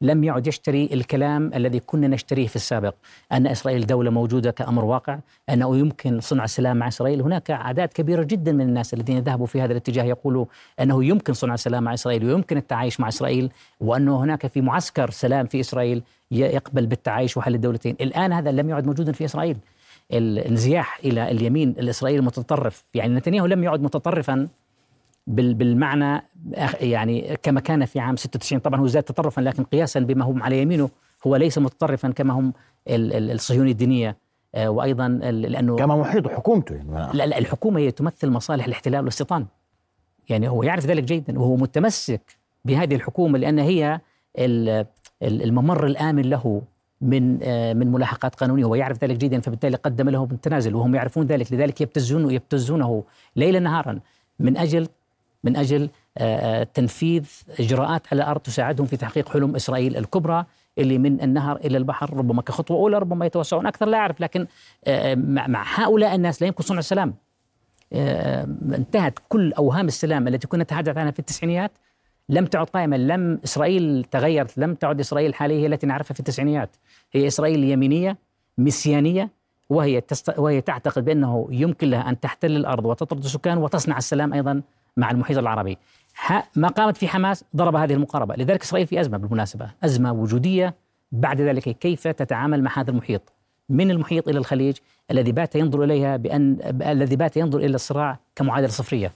[0.00, 2.94] لم يعد يشتري الكلام الذي كنا نشتريه في السابق
[3.32, 5.18] أن إسرائيل دولة موجودة كأمر واقع
[5.50, 7.22] أنه يمكن صنع السلام مع إسرائيل.
[7.22, 10.46] هناك أعداد كبيرة جدا من الناس الذين ذهبوا في هذا الاتجاه يقولوا
[10.80, 15.46] أنه يمكن صنع السلام مع إسرائيل ويمكن التعايش مع إسرائيل وأنه هناك في معسكر سلام
[15.46, 17.96] في إسرائيل يقبل بالتعايش وحل الدولتين.
[18.00, 19.56] الآن هذا لم يعد موجودا في إسرائيل.
[20.12, 22.84] الانزياح إلى اليمين الإسرائيلي المتطرف.
[22.94, 24.48] يعني نتنياهو لم يعد متطرفا
[25.26, 26.22] بالمعنى
[26.80, 30.62] يعني كما كان في عام 96 طبعا هو زاد تطرفا لكن قياسا بما هم على
[30.62, 30.90] يمينه
[31.26, 32.52] هو ليس متطرفا كما هم
[32.88, 34.16] الصهيونيه الدينية.
[34.54, 36.74] آه، وأيضا لأنه كما محيط حكومته.
[36.74, 39.46] يعني لا لا الحكومة هي تمثل مصالح الاحتلال والاستيطان.
[40.28, 44.00] يعني هو يعرف ذلك جيدا وهو متمسك بهذه الحكومة لأن هي
[45.22, 46.62] الممر الآمن له.
[47.00, 48.64] من آه، من ملاحقات قانونية.
[48.64, 51.52] هو يعرف ذلك جيدا فبالتالي قدم له بالتنازل وهم يعرفون ذلك.
[51.52, 53.04] لذلك يبتزون يبتزونه
[53.36, 54.00] ليلا نهارا
[54.38, 54.88] من أجل
[55.44, 57.26] من أجل آه، آه، تنفيذ
[57.60, 60.44] إجراءات على الأرض تساعدهم في تحقيق حلم إسرائيل الكبرى
[60.78, 62.16] اللي من النهر إلى البحر.
[62.16, 64.20] ربما كخطوة أولى ربما يتوسعون أكثر لا أعرف.
[64.20, 64.46] لكن
[65.26, 67.14] مع هؤلاء الناس لا يمكن صنع السلام.
[68.74, 71.72] انتهت كل أوهام السلام التي كنا نتحدث عنها في التسعينيات.
[72.28, 76.76] لم تعد قائمة لم إسرائيل تغيرت لم تعد إسرائيل الحالية هي التي نعرفها في التسعينيات.
[77.12, 78.18] هي إسرائيل يمينية
[78.58, 79.30] مسيانية
[79.70, 80.38] وهي تست...
[80.38, 84.62] وهي تعتقد بأنه يمكن لها أن تحتل الأرض وتطرد السكان وتصنع السلام أيضا
[84.96, 85.78] مع المحيط العربي.
[86.56, 88.34] ما قامت في حماس ضرب هذه المقاربة.
[88.34, 90.74] لذلك إسرائيل في أزمة بالمناسبة أزمة وجودية.
[91.12, 93.32] بعد ذلك كيف تتعامل مع هذا المحيط؟
[93.68, 94.76] من المحيط إلى الخليج
[95.10, 99.12] الذي بات ينظر إليها بأن الذي بات ينظر إلى الصراع كمعادلة صفرية؟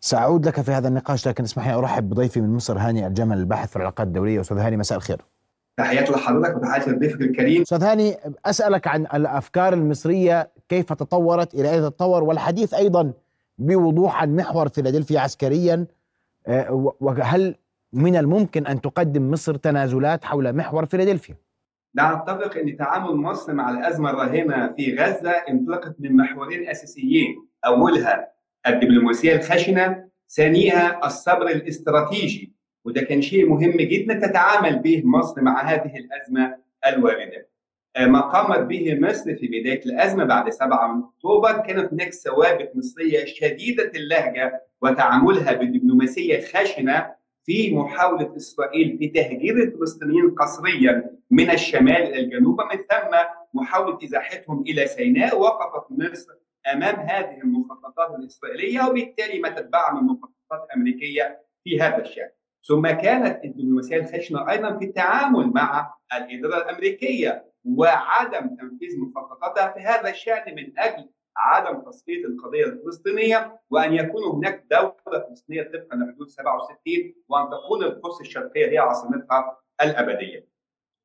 [0.00, 3.70] سأعود لك في هذا النقاش لكن اسمح لي أرحب بضيفي من مصر هاني الجمل الباحث
[3.70, 4.40] في العلاقات الدولية.
[4.40, 5.22] أستاذ هاني مساء الخير.
[5.76, 7.62] تحياتي لحضرتك وتحياتي لضيفك الكريم.
[7.62, 13.12] أستاذ هاني أسألك عن الأفكار المصرية كيف تطورت إلى أين تتطور؟ والحديث أيضا
[13.58, 15.86] بوضوح عن محور فيلادلفيا عسكريا.
[16.46, 17.54] آه، وهل
[17.92, 21.34] من الممكن أن تقدم مصر تنازلات حول محور فيلادلفيا؟
[21.94, 27.46] لا نتفق إن تعامل مصر مع الأزمة الراهنه في غزة انطلقت من محورين أساسيين.
[27.66, 32.52] أولها الدبلوماسية الخشنة ثانيها الصبر الاستراتيجي
[32.84, 37.50] وده كان شيء مهم جدا تتعامل به مصر مع هذه الأزمة الواردة.
[37.96, 43.24] آه، ما قامت به مصر في بداية الأزمة بعد 7 أكتوبر كانت هناك ثوابت مصرية
[43.24, 52.20] شديدة اللهجة وتعاملها بدبلوماسية خشنة في محاولة إسرائيل في تهجير الفلسطينيين قسريا من الشمال إلى
[52.20, 53.16] الجنوب ومن ثم
[53.54, 56.32] محاولة إزاحتهم إلى سيناء وقفت مصر
[56.66, 62.30] أمام هذه المخططات الإسرائيلية وبالتالي ما تتبعها من مخططات أمريكية في هذا الشأن.
[62.68, 70.10] ثم كانت الدبلوماسية الخشنة أيضا في التعامل مع الإدارة الأمريكية وعدم تنفيذ مخططاتها في هذا
[70.10, 74.96] الشأن من أجل عدم تصفيه القضية الفلسطينية وأن يكون هناك دولة
[75.28, 76.78] فلسطينية طبقا لحدود 67
[77.28, 80.48] وأن تكون القدس الشرقية هي عاصمتها الأبدية.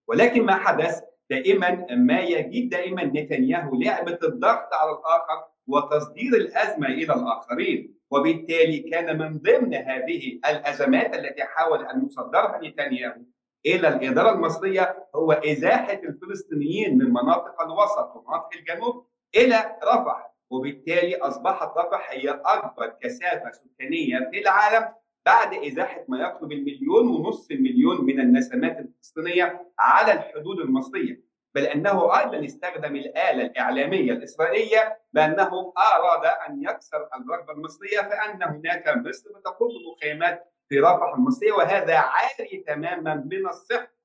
[0.08, 7.14] ولكن ما حدث دائما ما يجد دائما نتنياهو لعبة الضغط على الآخر وتصدير الأزمة إلى
[7.14, 7.96] الآخرين.
[8.12, 13.22] وبالتالي كان من ضمن هذه الأزمات التي حاول أن يصدرها نتنياهو
[13.66, 20.32] إلى الإدارة المصرية هو إزاحة الفلسطينيين من مناطق الوسط ومناطق الجنوب إلى رفح.
[20.50, 24.94] وبالتالي أصبحت رفح هي أكبر كثافة سكانية في العالم
[25.26, 32.20] بعد إزاحة ما يقرب المليون ونصف المليون من النسمات الفلسطينية على الحدود المصرية بل أنه
[32.20, 39.70] أيضا استخدم الآلة الإعلامية الإسرائيلية بانه أراد أن يكسر الرغبه المصرية فأن هناك مصر تقوم
[39.70, 43.96] بمخيمات في رفح المصرية وهذا عاري تماما من الصحة.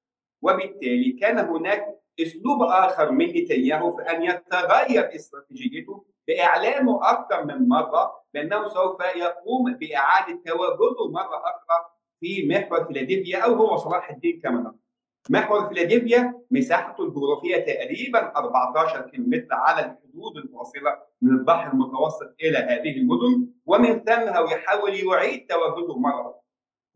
[0.43, 8.20] وبالتالي كان هناك أسلوب آخر من نتنياهو في أن يتغير استراتيجيته بإعلامه أكثر من مرة
[8.35, 11.91] بانه سوف يقوم بإعادة تواجده مرة أخرى
[12.21, 14.79] في محور فيلادلفيا أو هو صلاح الدين كما نقول.
[15.31, 22.97] محور فيلادلفيا مساحته الجغرافية تقريبا 14 كيلومتر على الحدود الواصله من البحر المتوسط إلى هذه
[22.99, 26.41] المدن ومن ثم هو يحاول يعيد تواجده مرة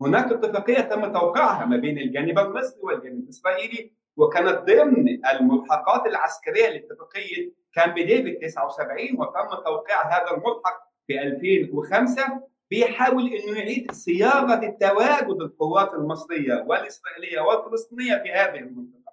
[0.01, 7.51] هناك اتفاقية تم توقيعها ما بين الجانب المصري والجانب الإسرائيلي وكانت ضمن الملحقات العسكرية لاتفاقية
[7.73, 15.93] كامب ديفيد 79 وتم توقيع هذا الملحق في 2005 بيحاول إنه يعيد صياغة التواجد القوات
[15.93, 19.05] المصرية والإسرائيلية والفلسطينية في هذه المنطقة.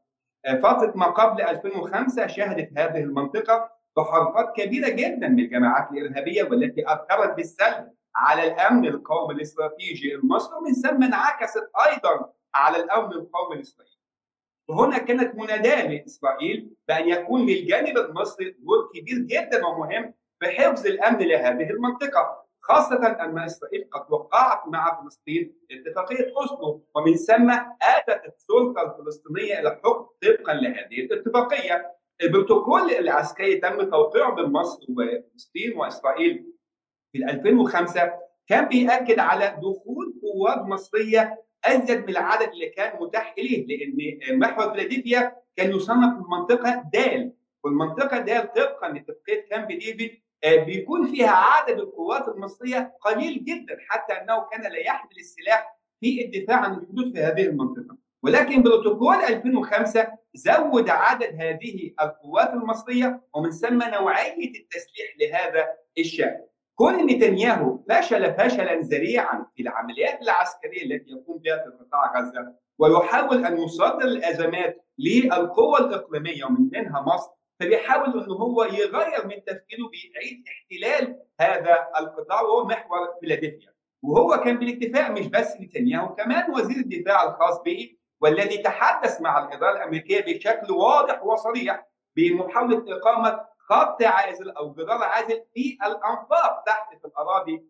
[0.47, 7.37] فتره ما قبل 2005 شهدت هذه المنطقة تحركات كبيرة جدا من الجماعات الإرهابية والتي أثرت
[7.37, 13.97] بالسلب على الأمن القومي الاستراتيجي المصري ومن ثم انعكست أيضا على الأمن القومي الإسرائيلي.
[14.69, 21.19] وهنا كانت مناداة لإسرائيل بأن يكون للجانب المصري دور كبير جدا ومهم في حفظ الأمن
[21.19, 27.51] لهذه المنطقة خاصة أن إسرائيل قد وقعت مع فلسطين اتفاقية أوسلو ومن ثم
[27.83, 31.93] آتت السلطة الفلسطينية إلى الحكم طبقا لهذه الاتفاقية.
[32.23, 36.53] البروتوكول العسكري تم توقيعه بين مصر وفلسطين وإسرائيل
[37.13, 38.13] في 2005
[38.49, 44.71] كان بيأكد على دخول قوات مصرية أزيد من العدد اللي كان متاح إليه لأن محور
[44.71, 47.33] فيلادلفيا كان يصنف المنطقة دال
[47.65, 54.47] والمنطقة دال طبقا لاتفاقية كامب ديفيد بيكون فيها عدد القوات المصرية قليل جدا حتى أنه
[54.53, 57.97] كان لا يحمل السلاح في الدفاع عن الحدود في هذه المنطقة.
[58.23, 66.45] ولكن بروتوكول 2005 زود عدد هذه القوات المصرية ومن ثم نوعية التسليح لهذا الشأن.
[66.75, 73.45] كون نتنياهو فشل فشلا ذريعا في العمليات العسكرية التي يقوم بها في قطاع غزة ويحاول
[73.45, 77.31] أن يصدر الأزمات للقوى الإقليمية ومن بينها مصر
[77.63, 83.73] فبيحاول ان هو يغير من تفكيره بيعيد احتلال هذا القطاع وهو محور فيلادلفيا.
[84.03, 89.77] وهو كان بالاتفاق مش بس نتنياهو كمان وزير الدفاع الخاص به والذي تحدث مع الإدارة
[89.77, 97.05] الأمريكية بشكل واضح وصريح بمحاولة إقامة خط عازل أو جدار عازل في الأنفاق تحت في
[97.05, 97.65] الأراضي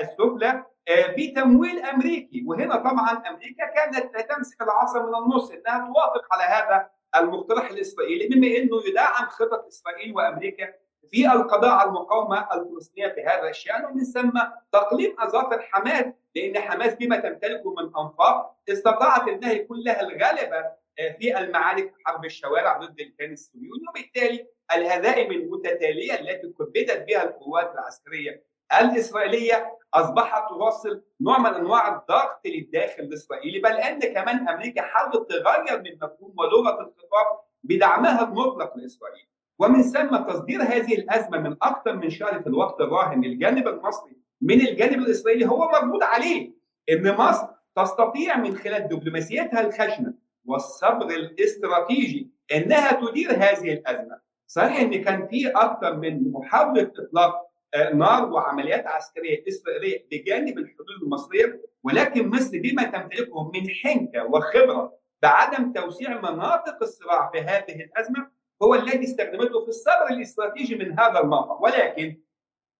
[0.00, 2.44] السفلى بتمويل أمريكي.
[2.46, 8.46] وهنا طبعا أمريكا كانت تمسك العصا من النص إنها توافق على هذا المقترح الإسرائيلي بما
[8.46, 10.72] إنه يدعم خطط إسرائيل وأمريكا
[11.10, 14.40] في القضاء على المقاومة الفلسطينية في هذا الشأن ومن ثم
[14.72, 16.04] تقليم أظافر حماس
[16.36, 20.80] لأن حماس بما تمتلكه من أنفاق استطاعت انها يكون لها الغلبه
[21.18, 28.49] في المعارك حرب الشوارع ضد الكيان الصهيوني وبالتالي الهزائم المتتالية التي كبدت بها القوات العسكرية
[28.80, 35.82] الإسرائيلية أصبحت توصل نوع من أنواع الضغط للداخل الإسرائيلي بل أن كمان أمريكا حاولت تغير
[35.82, 39.26] من مفهوم ولغة الخطاب بدعمها المطلق لإسرائيل.
[39.58, 44.60] ومن ثم تصدير هذه الأزمة من أكثر من شهر في الوقت الراهن للجانب المصري من
[44.60, 46.52] الجانب الإسرائيلي هو مردود عليه
[46.90, 54.20] إن مصر تستطيع من خلال دبلوماسيتها الخشنة والصبر الاستراتيجي إنها تدير هذه الأزمة.
[54.46, 57.49] صحيح إن كان في أكثر من محاولة إطلاق
[57.94, 65.72] نار وعمليات عسكرية إسرائيلية بجانب الحدود المصرية ولكن مصر بما تمتلكه من حنكة وخبرة بعدم
[65.72, 68.30] توسيع مناطق الصراع في هذه الأزمة
[68.62, 72.20] هو الذي استخدمته في الصبر الاستراتيجي من هذا الموقع ولكن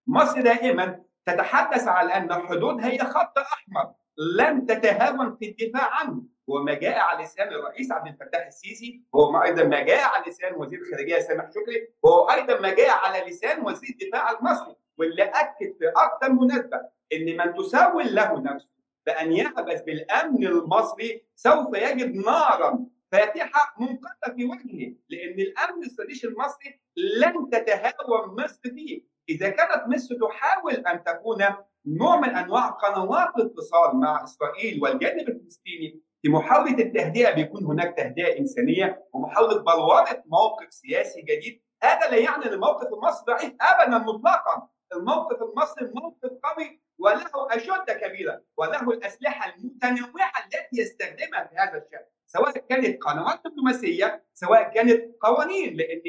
[0.07, 3.93] مصر دائما تتحدث على أن حدودها هي خط أحمر
[4.39, 6.23] لن تتهاون في الدفاع عنه.
[6.51, 10.79] وما جاء على لسان الرئيس عبد الفتاح السيسي هو أيضا ما جاء على لسان وزير
[10.81, 15.93] الخارجية سامح شكري وهو أيضا ما جاء على لسان وزير الدفاع المصري واللي أكد في
[15.97, 16.81] أكثر مناسبة
[17.13, 18.69] إن من تسول له نفسه
[19.07, 26.81] بأن يعبث بالأمن المصري سوف يجد نارا فاتحة منقذه في وجهه لأن الأمن الاستراتيجي المصري
[26.97, 29.03] لن تتهاون مصر فيه.
[29.29, 31.45] إذا كانت مصر تحاول أن تكون
[31.87, 38.39] نوع من أنواع قنوات الاتصال مع إسرائيل والجانب الفلسطيني في محاولة التهدئة بيكون هناك تهدئة
[38.39, 41.63] إنسانية ومحاولة بلوره موقف سياسي جديد.
[41.83, 44.69] هذا لا يعني أن الموقف المصري ضعيف ابدا مطلقا.
[44.95, 52.05] الموقف المصري موقف قوي وله اشده كبيرة وله الأسلحة المتنوعة التي يستخدمها في هذا الشأن
[52.27, 56.03] سواء كانت قنوات دبلوماسية سواء كانت قوانين لأن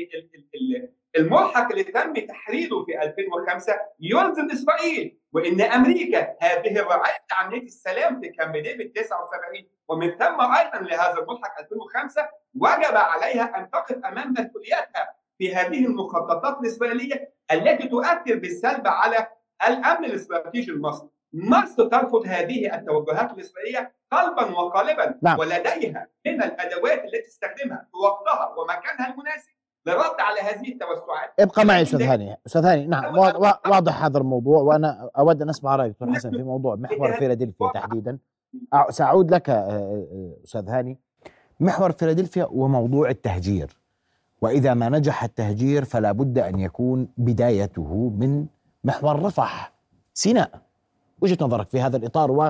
[1.15, 8.29] الملحق اللي تم تحريره في 2005 يلزم إسرائيل وإن أمريكا هذه الرعاية لعمليه السلام في
[8.29, 15.15] كامب ديفيد 79 ومن ثم أيضا لهذا الملحق 2005 وجب عليها أن تقف أمام مسؤولياتها
[15.37, 19.27] في هذه المخططات الإسرائيلية التي تؤثر بالسلب على
[19.67, 21.09] الأمن الاستراتيجي المصري.
[21.33, 25.39] مصر ترفض هذه التوجهات الإسرائيلية قلبا وقالبا نعم.
[25.39, 29.51] ولديها من الأدوات التي تستخدمها في وقتها ومكانها المناسب
[29.85, 31.33] للرد على هذه التوسعات.
[31.39, 32.37] ابقى معي أستاذ هاني.
[32.47, 36.31] أستاذ هاني نعم وا- وا- واضح هذا الموضوع وأنا أود أن أسمع رأيك دكتور حسن
[36.31, 38.17] في موضوع محور فيلادلفيا تحديدا.
[38.89, 40.97] سأعود لك آه، آه، أستاذ هاني.
[41.59, 43.77] محور فيلادلفيا وموضوع التهجير.
[44.41, 48.45] وإذا ما نجح التهجير فلا بد أن يكون بدايته من
[48.83, 49.73] محور رفح.
[50.13, 50.61] سيناء
[51.21, 52.43] وجهة نظرك في هذا الإطار؟ و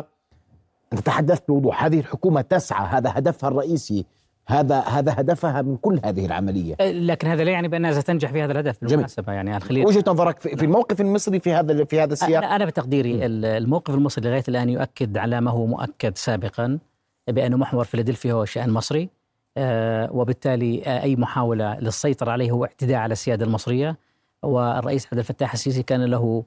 [0.94, 1.84] أنت تحدثت بوضوح.
[1.84, 4.06] هذه الحكومة تسعى هذا هدفها الرئيسي
[4.52, 6.76] هذا هذا هدفها من كل هذه العملية.
[6.82, 8.78] لكن هذا لا يعني بأنها ستنجح في هذا الهدف.
[8.82, 12.56] بالمناسبة يعني خلينا وجهة نظرك في, في الموقف المصري في هذا في هذا السياق؟ أنا,
[12.56, 16.80] أنا بتقديري ال- الموقف المصري لغاية الآن يؤكد على ما هو مؤكد سابقا
[17.28, 19.10] بأنه محور فيلادلفيا هو شأن مصري.
[19.58, 23.97] آه، وبالتالي أي محاولة للسيطرة عليه هو اعتداء على السيادة المصرية.
[24.43, 26.43] والرئيس عبد الفتاح السيسي كان له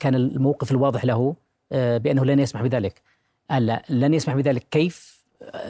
[0.00, 1.34] كان الموقف الواضح له
[1.72, 3.02] بأنه لن يسمح بذلك.
[3.50, 5.11] هلا لن يسمح بذلك كيف؟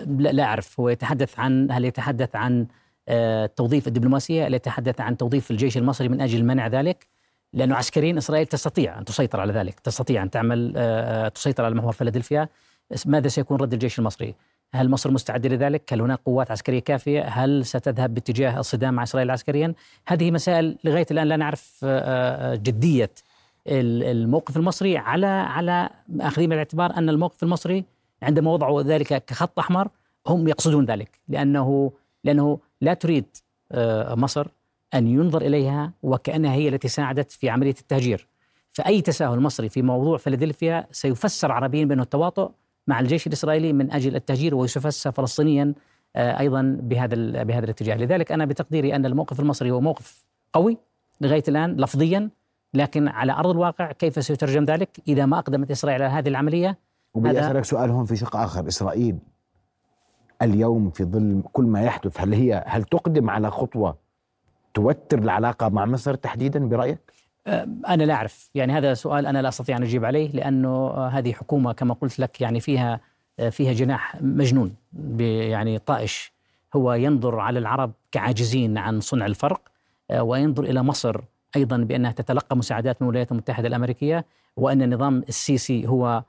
[0.06, 2.66] لا أعرف هو يتحدث عن هل يتحدث عن
[3.08, 7.06] آه، توظيف الدبلوماسية هل يتحدث عن توظيف الجيش المصري من أجل منع ذلك
[7.52, 11.74] لأنه عسكريا إسرائيل تستطيع أن تسيطر على ذلك، تستطيع أن تعمل آه، آه، تسيطر على
[11.74, 12.48] محور فيلادلفيا،
[13.06, 14.34] ماذا سيكون رد الجيش المصري؟
[14.74, 19.30] هل مصر مستعدة لذلك؟ هل هناك قوات عسكرية كافية؟ هل ستذهب باتجاه الصدام مع إسرائيل
[19.30, 19.74] عسكريا؟
[20.08, 21.78] هذه مسائل لغاية الآن لا نعرف
[23.66, 27.84] ال- الموقف المصري على على أخذين بالاعتبار أن الموقف المصري
[28.22, 29.88] عندما وضعوا ذلك كخط أحمر
[30.26, 31.92] هم يقصدون ذلك لأنه
[32.24, 33.24] لأنه لا تريد
[33.72, 34.46] آه، مصر
[34.94, 38.28] أن ينظر إليها وكأنها هي التي ساعدت في عملية التهجير.
[38.70, 42.50] فأي تساهل مصري في موضوع فيلادلفيا سيفسر عربيا بأنه التواطؤ
[42.86, 45.74] مع الجيش الإسرائيلي من أجل التهجير ويفسر فلسطينيا
[46.16, 50.78] آه، أيضا بهذا بهذا الاتجاه، لذلك أنا بتقديري أن الموقف المصري هو موقف قوي
[51.20, 52.30] لغاية الآن لفظيا
[52.74, 56.78] لكن على أرض الواقع كيف سيترجم ذلك إذا ما أقدمت إسرائيل على هذه العملية
[57.14, 58.68] وبدي أسألك سؤال هون في شق آخر.
[58.68, 59.18] إسرائيل
[60.42, 63.96] اليوم في ظل كل ما يحدث هل هي هل تقدم على خطوة
[64.74, 67.12] توتر العلاقة مع مصر تحديدا برأيك؟
[67.88, 68.50] أنا لا أعرف.
[68.54, 72.18] يعني هذا سؤال أنا لا أستطيع أن أجيب عليه لأنه آه، هذه حكومة كما قلت
[72.18, 73.00] لك يعني فيها
[73.38, 74.74] آه، فيها جناح مجنون
[75.50, 76.32] يعني طائش.
[76.76, 79.60] هو ينظر على العرب كعاجزين عن صنع الفرق
[80.10, 81.20] آه، وينظر إلى مصر
[81.56, 86.24] أيضا بأنها تتلقى مساعدات من الولايات المتحدة الأمريكية وأن النظام السيسي هو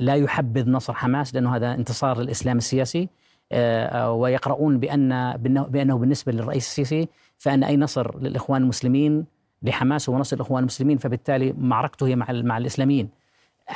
[0.00, 3.08] لا يحبذ نصر حماس لأنه هذا انتصار للإسلام السياسي
[3.52, 5.36] آه، آه، ويقرؤون بأن
[5.68, 9.24] بأنه بالنسبة للرئيس السيسي فأن أي نصر للإخوان المسلمين
[9.62, 13.08] لحماس هو نصر الإخوان المسلمين فبالتالي معركته هي مع مع الإسلاميين.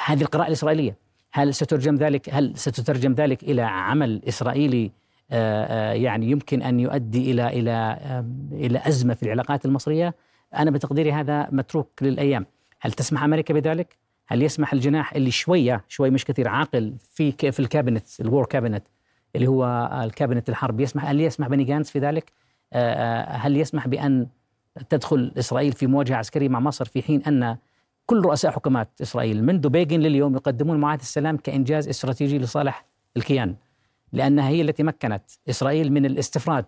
[0.04, 0.96] هذه القراءة الإسرائيلية
[1.32, 4.92] هل ستترجم ذلك هل ستترجم ذلك إلى عمل إسرائيلي
[5.30, 10.14] آه، آه، يعني يمكن أن يؤدي إلى آم، إلى أزمة في العلاقات المصرية؟
[10.56, 12.46] أنا بتقديري هذا متروك للأيام.
[12.80, 13.96] هل تسمح أمريكا بذلك؟
[14.28, 18.46] هل يسمح الجناح اللي شوية شوي مش كثير عاقل في في ال cabinet ال war
[18.46, 18.84] cabinet
[19.36, 22.32] اللي هو ال cabinet الحرب يسمح هل يسمح بني جانتس في ذلك؟
[22.72, 24.26] آه، آه، هل يسمح بأن
[24.88, 27.56] تدخل إسرائيل في مواجهة عسكرية مع مصر في حين أن
[28.06, 33.54] كل رؤساء حكومات إسرائيل منذ بيغن لليوم يقدمون معاهده السلام كإنجاز استراتيجي لصالح الكيان
[34.12, 36.64] لأنها هي التي مكنت إسرائيل من الاستفراد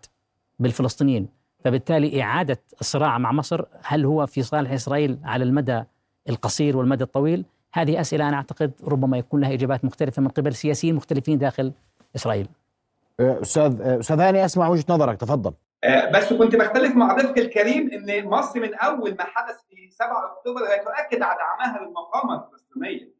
[0.58, 1.28] بالفلسطينيين
[1.64, 5.82] فبالتالي إعادة الصراع مع مصر هل هو في صالح إسرائيل على المدى
[6.28, 10.94] القصير والمدى الطويل؟ هذه أسئلة أنا أعتقد ربما يكون لها إجابات مختلفة من قبل سياسيين
[10.94, 11.72] مختلفين داخل
[12.16, 12.48] إسرائيل.
[13.20, 15.52] آه، أستاذ آه، أستاذ هاني أسمع وجهة نظرك تفضل
[15.84, 20.26] آه، بس كنت بختلف مع ضيفك الكريم إن مصر من أول ما حدث في 7
[20.26, 23.18] أكتوبر هي تؤكد على دعمها للمقاومة الفلسطينية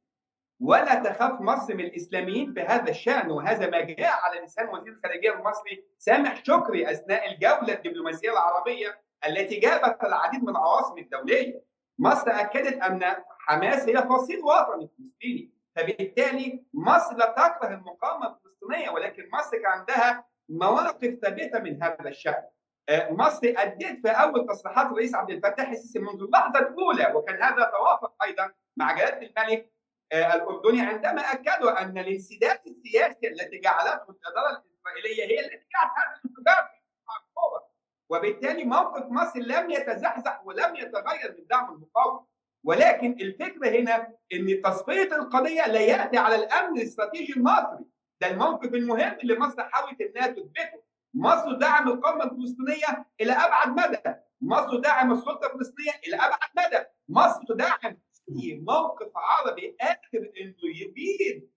[0.61, 5.35] ولا تخاف مصر من الإسلاميين في هذا الشأن وهذا ما جاء على لسان وزير الخارجية
[5.35, 11.68] المصري سامح شكري أثناء الجولة الدبلوماسية العربية التي جابت العديد من العواصم الدولية.
[11.99, 19.29] مصر أكدت أن حماس هي فصيل وطني فلسطيني فبالتالي مصر لا تكره المقاومة الفلسطينية ولكن
[19.33, 22.45] مصر كان عندها مواقف ثابتة من هذا الشأن.
[22.89, 27.65] آه، مصر ادت في أول تصريحات الرئيس عبد الفتاح السيسي منذ اللحظة الأولى وكان هذا
[27.65, 29.73] توافق أيضا مع جلالة الملك
[30.13, 36.21] آه، الأردني عندما أكدوا أن الانسداد السياسي الذي جعلته الاداره الإسرائيلية هي التي جعلت هذا
[36.25, 36.79] الانفجار في
[38.11, 42.27] وبالتالي موقف مصر لم يتزحزح ولم يتغير من دعم المقاومه
[42.65, 47.85] ولكن الفكرة هنا إن تصفية القضية لا يأتي على الأمن الاستراتيجي المصري.
[48.21, 50.83] ده الموقف المهم اللي مصر حاولت إنها تثبته.
[51.15, 54.15] مصر دعم القومه الفلسطينية إلى أبعد مدى.
[54.41, 56.85] مصر دعم السلطة الفلسطينية إلى أبعد مدى.
[57.09, 57.99] مصر تدعم
[58.31, 61.51] أي موقف عربي قادر إنه يبيد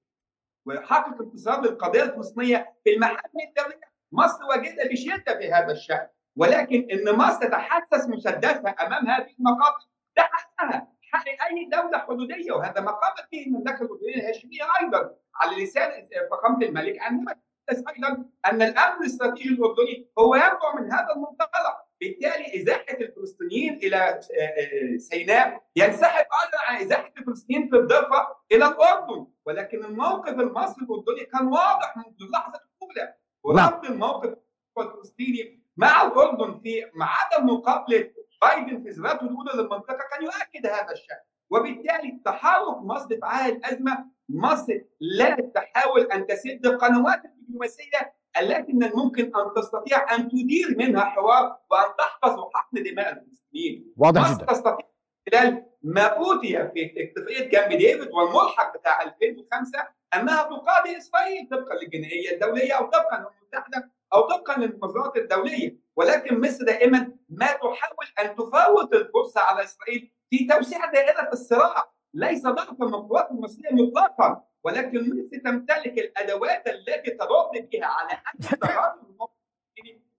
[0.65, 3.91] ويحقق انتصار للقضية الفلسطينية في المحاكم الدولية.
[4.11, 6.07] مصر واجده بشدة في هذا الشأن.
[6.35, 9.85] ولكن إن مصر تتحسس مسدسها أمام هذه المقاطع
[10.17, 15.15] ده حقها حق أي دولة حدودية وهذا ما قامت به المملكه الاردنيه الهاشمية أيضا.
[15.35, 17.35] على لسان فخامة الملك عندما
[17.71, 21.81] أيضا أن الأمن الاستراتيجي الأردني هو ينبع من هذا المنطلق.
[22.01, 28.65] بالتالي إزاحة الفلسطينيين إلى آه، آه، سيناء ينسحب أيضا عن إزاحة الفلسطينيين في الضفة إلى
[28.65, 29.27] الأردن.
[29.45, 33.13] ولكن الموقف المصري الأردني كان واضح منذ اللحظة الأولى.
[33.43, 34.35] ورفض الموقف
[34.77, 38.11] الفلسطيني مع الاردن في مع عدم مقابله
[38.41, 41.17] بايدن في زيارته الأولى للمنطقة كان يؤكد هذا الشأن.
[41.49, 48.83] وبالتالي تحرك مصر في عهد الأزمة مصر لا تحاول أن تسد القنوات الدبلوماسية التي من
[48.83, 53.93] الممكن أن تستطيع أن تدير منها حوار وأن تحفظ حقن دماء المسلمين.
[53.97, 54.45] واضح مصر جدا.
[54.45, 54.87] تستطيع
[55.31, 62.31] خلال ما أوتي في اتفاقية جامب ديفيد والملحق بتاع 2005 أنها تقاضي إسرائيل طبقا للجنائية
[62.33, 65.77] الدولية أو طبقا للمتحدة أو طبقا للمنظمات الدولية.
[65.95, 71.91] ولكن مصر دائما ما تحاول أن تفوت الفرصة على إسرائيل في توسيع دائرة الصراع.
[72.13, 74.43] ليس ضعفا من القوات المصرية مطلقا.
[74.63, 79.27] ولكن مصر تمتلك الأدوات التي ترد بها على اي تغير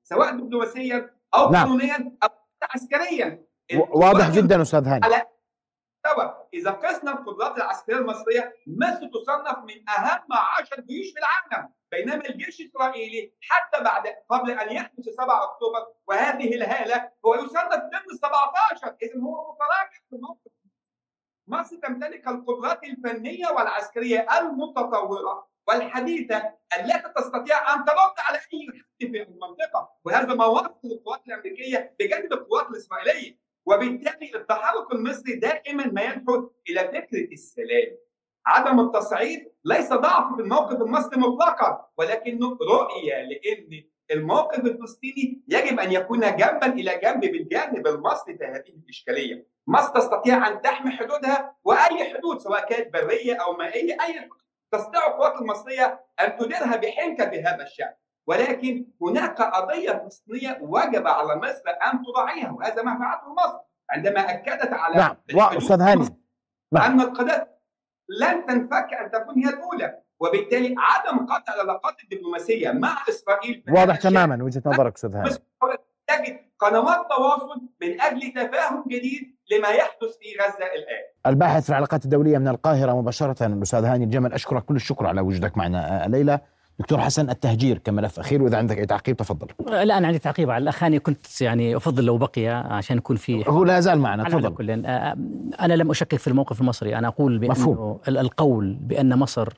[0.03, 1.67] سواء دبلوماسيا أو نعم.
[1.67, 2.29] قانونيا أو
[2.63, 3.45] عسكريا.
[3.75, 5.05] واضح جدا أستاذ هاني.
[5.05, 5.27] على
[6.07, 12.29] مستوى إذا قسنا القدرات العسكرية المصرية مصر تصنف من أهم عشر جيوش في العالم بينما
[12.29, 18.97] الجيش الإسرائيلي حتى بعد قبل أن يحدث 7 أكتوبر وهذه الهالة هو يصنف ضمن 17
[19.03, 20.53] اذا هو متراجع في الموقف.
[21.47, 29.23] مصر تمتلك القدرات الفنية والعسكرية المتطورة والحديثة التي تستطيع أن ترد على أي حد في
[29.23, 33.42] المنطقة وهذا ما وصل القوات الأمريكية بجانب القوات الإسرائيلية.
[33.67, 37.97] وبالتالي التحرك المصري دائما ما يدخل إلى فكرة السلام
[38.47, 45.93] عدم التصعيد ليس ضعف في الموقف المصري مطلقا ولكنه رؤية لأن الموقف الفلسطيني يجب أن
[45.93, 49.47] يكون جنبا إلى جنب بالجانب المصري في هذه الإشكالية.
[49.67, 54.39] مصر تستطيع أن تحمي حدودها وأي حدود سواء كانت برية أو مائية أي حدود
[54.73, 57.95] تستطيع القوات المصرية أن تديرها بحنكة بهذا الشأن.
[58.27, 61.63] ولكن هناك قضية فلسطينية وجب على مصر
[61.93, 63.59] أن تراعيها وهذا ما فعلته مصر
[63.91, 66.09] عندما أكدت على نعم وأستاذ هاني.
[66.73, 66.93] نعم.
[66.93, 67.49] أن القضية
[68.21, 73.97] لن تنفك أن تكون هي الأولى وبالتالي عدم قطع العلاقات الدبلوماسية مع إسرائيل في واضح
[73.97, 75.31] تماما وجهة نظرك أستاذ هاني.
[76.07, 81.05] تجد قنوات تواصل من أجل تفاهم جديد لما يحدث في غزة الآن.
[81.27, 85.57] الباحث في العلاقات الدولية من القاهرة مباشرة الاستاذ هاني الجمل أشكرك كل الشكر على وجودك
[85.57, 86.41] معنا الليلة
[86.79, 89.47] دكتور حسن التهجير كملف اخير وإذا عندك أي تعقيب تفضل.
[89.67, 93.45] لا أنا عندي تعقيب على الاخ هاني كنت يعني أفضل لو بقي عشان يكون في
[93.49, 94.25] هو لا زال معنا.
[94.25, 94.55] تفضل.
[94.55, 96.99] كل أنا لم أشكك في الموقف المصري.
[96.99, 97.99] أنا أقول بانه مفهوم.
[98.09, 99.49] ال- القول بأن مصر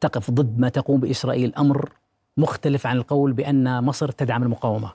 [0.00, 1.88] تقف ضد ما تقوم بإسرائيل أمر
[2.36, 4.90] مختلف عن القول بأن مصر تدعم المقاومة.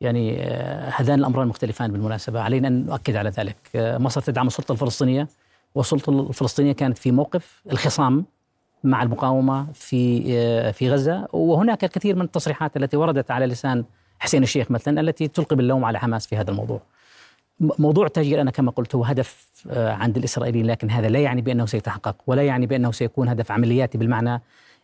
[0.00, 2.40] يعني آه، هذان الأمران مختلفان بالمناسبة.
[2.40, 3.56] علينا أن نؤكد على ذلك.
[3.76, 5.28] آه، مصر تدعم السلطة الفلسطينية
[5.74, 8.24] والسلطة الفلسطينية كانت في موقف الخصام
[8.84, 11.28] مع المقاومة في آه، في غزة.
[11.32, 13.84] وهناك الكثير من التصريحات التي وردت على لسان
[14.18, 16.80] حسين الشيخ مثلا التي تلقي باللوم على حماس في هذا الموضوع.
[17.60, 21.66] موضوع التهجير أنا كما قلت هو هدف آه، عند الإسرائيليين لكن هذا لا يعني بأنه
[21.66, 24.42] سيتحقق ولا يعني بأنه سيكون هدف عملياتي بالمعنى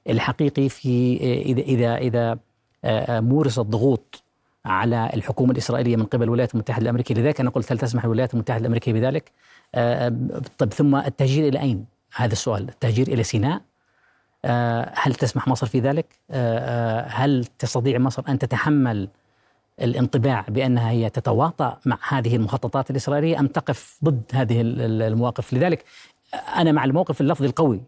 [0.08, 2.38] الحقيقي في آه، إذا إذا إذا
[2.84, 4.22] آه، آه، مورست ضغوط
[4.64, 7.14] على الحكومة الإسرائيلية من قبل الولايات المتحدة الأمريكية.
[7.14, 9.32] لذلك أنا قلت هل تسمح الولايات المتحدة الأمريكية بذلك؟
[10.58, 11.84] طيب ثم التهجير إلى أين؟
[12.14, 12.68] هذا السؤال.
[12.68, 13.60] التهجير إلى سيناء؟
[14.94, 19.08] هل تسمح مصر في ذلك؟ آه، آه، هل تستطيع مصر أن تتحمل
[19.80, 25.52] الانطباع بأنها هي تتواطأ مع هذه المخططات الإسرائيلية أم تقف ضد هذه ال- ال- المواقف؟
[25.54, 25.84] لذلك
[26.56, 27.80] أنا مع الموقف اللفظي القوي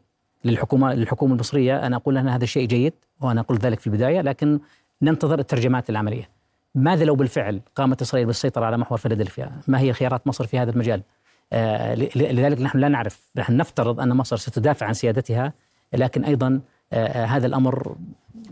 [0.44, 4.60] للحكومه للحكومة المصرية أنا أقول أن هذا شيء جيد وأنا قلت ذلك في البداية لكن
[5.02, 6.28] ننتظر الترجمات العملية.
[6.74, 10.70] ماذا لو بالفعل قامت إسرائيل بالسيطرة على محور فيلادلفيا؟ ما هي خيارات مصر في هذا
[10.70, 11.02] المجال؟
[11.52, 15.52] آه، لذلك نحن لا نعرف نحن نفترض أن مصر ستدافع عن سيادتها
[15.94, 16.60] لكن أيضا
[16.92, 17.96] آه، آه، هذا الأمر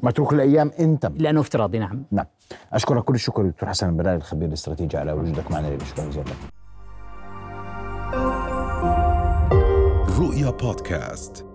[0.02, 2.04] متروك الأيام ان تم لأنه افتراضي نعم.
[2.10, 2.26] نعم.
[2.72, 6.24] أشكرك كل الشكر دكتور حسن البلال الخبير الاستراتيجي على وجودك معنا شكرا جزيلا
[10.18, 11.49] رؤيا بودكاست.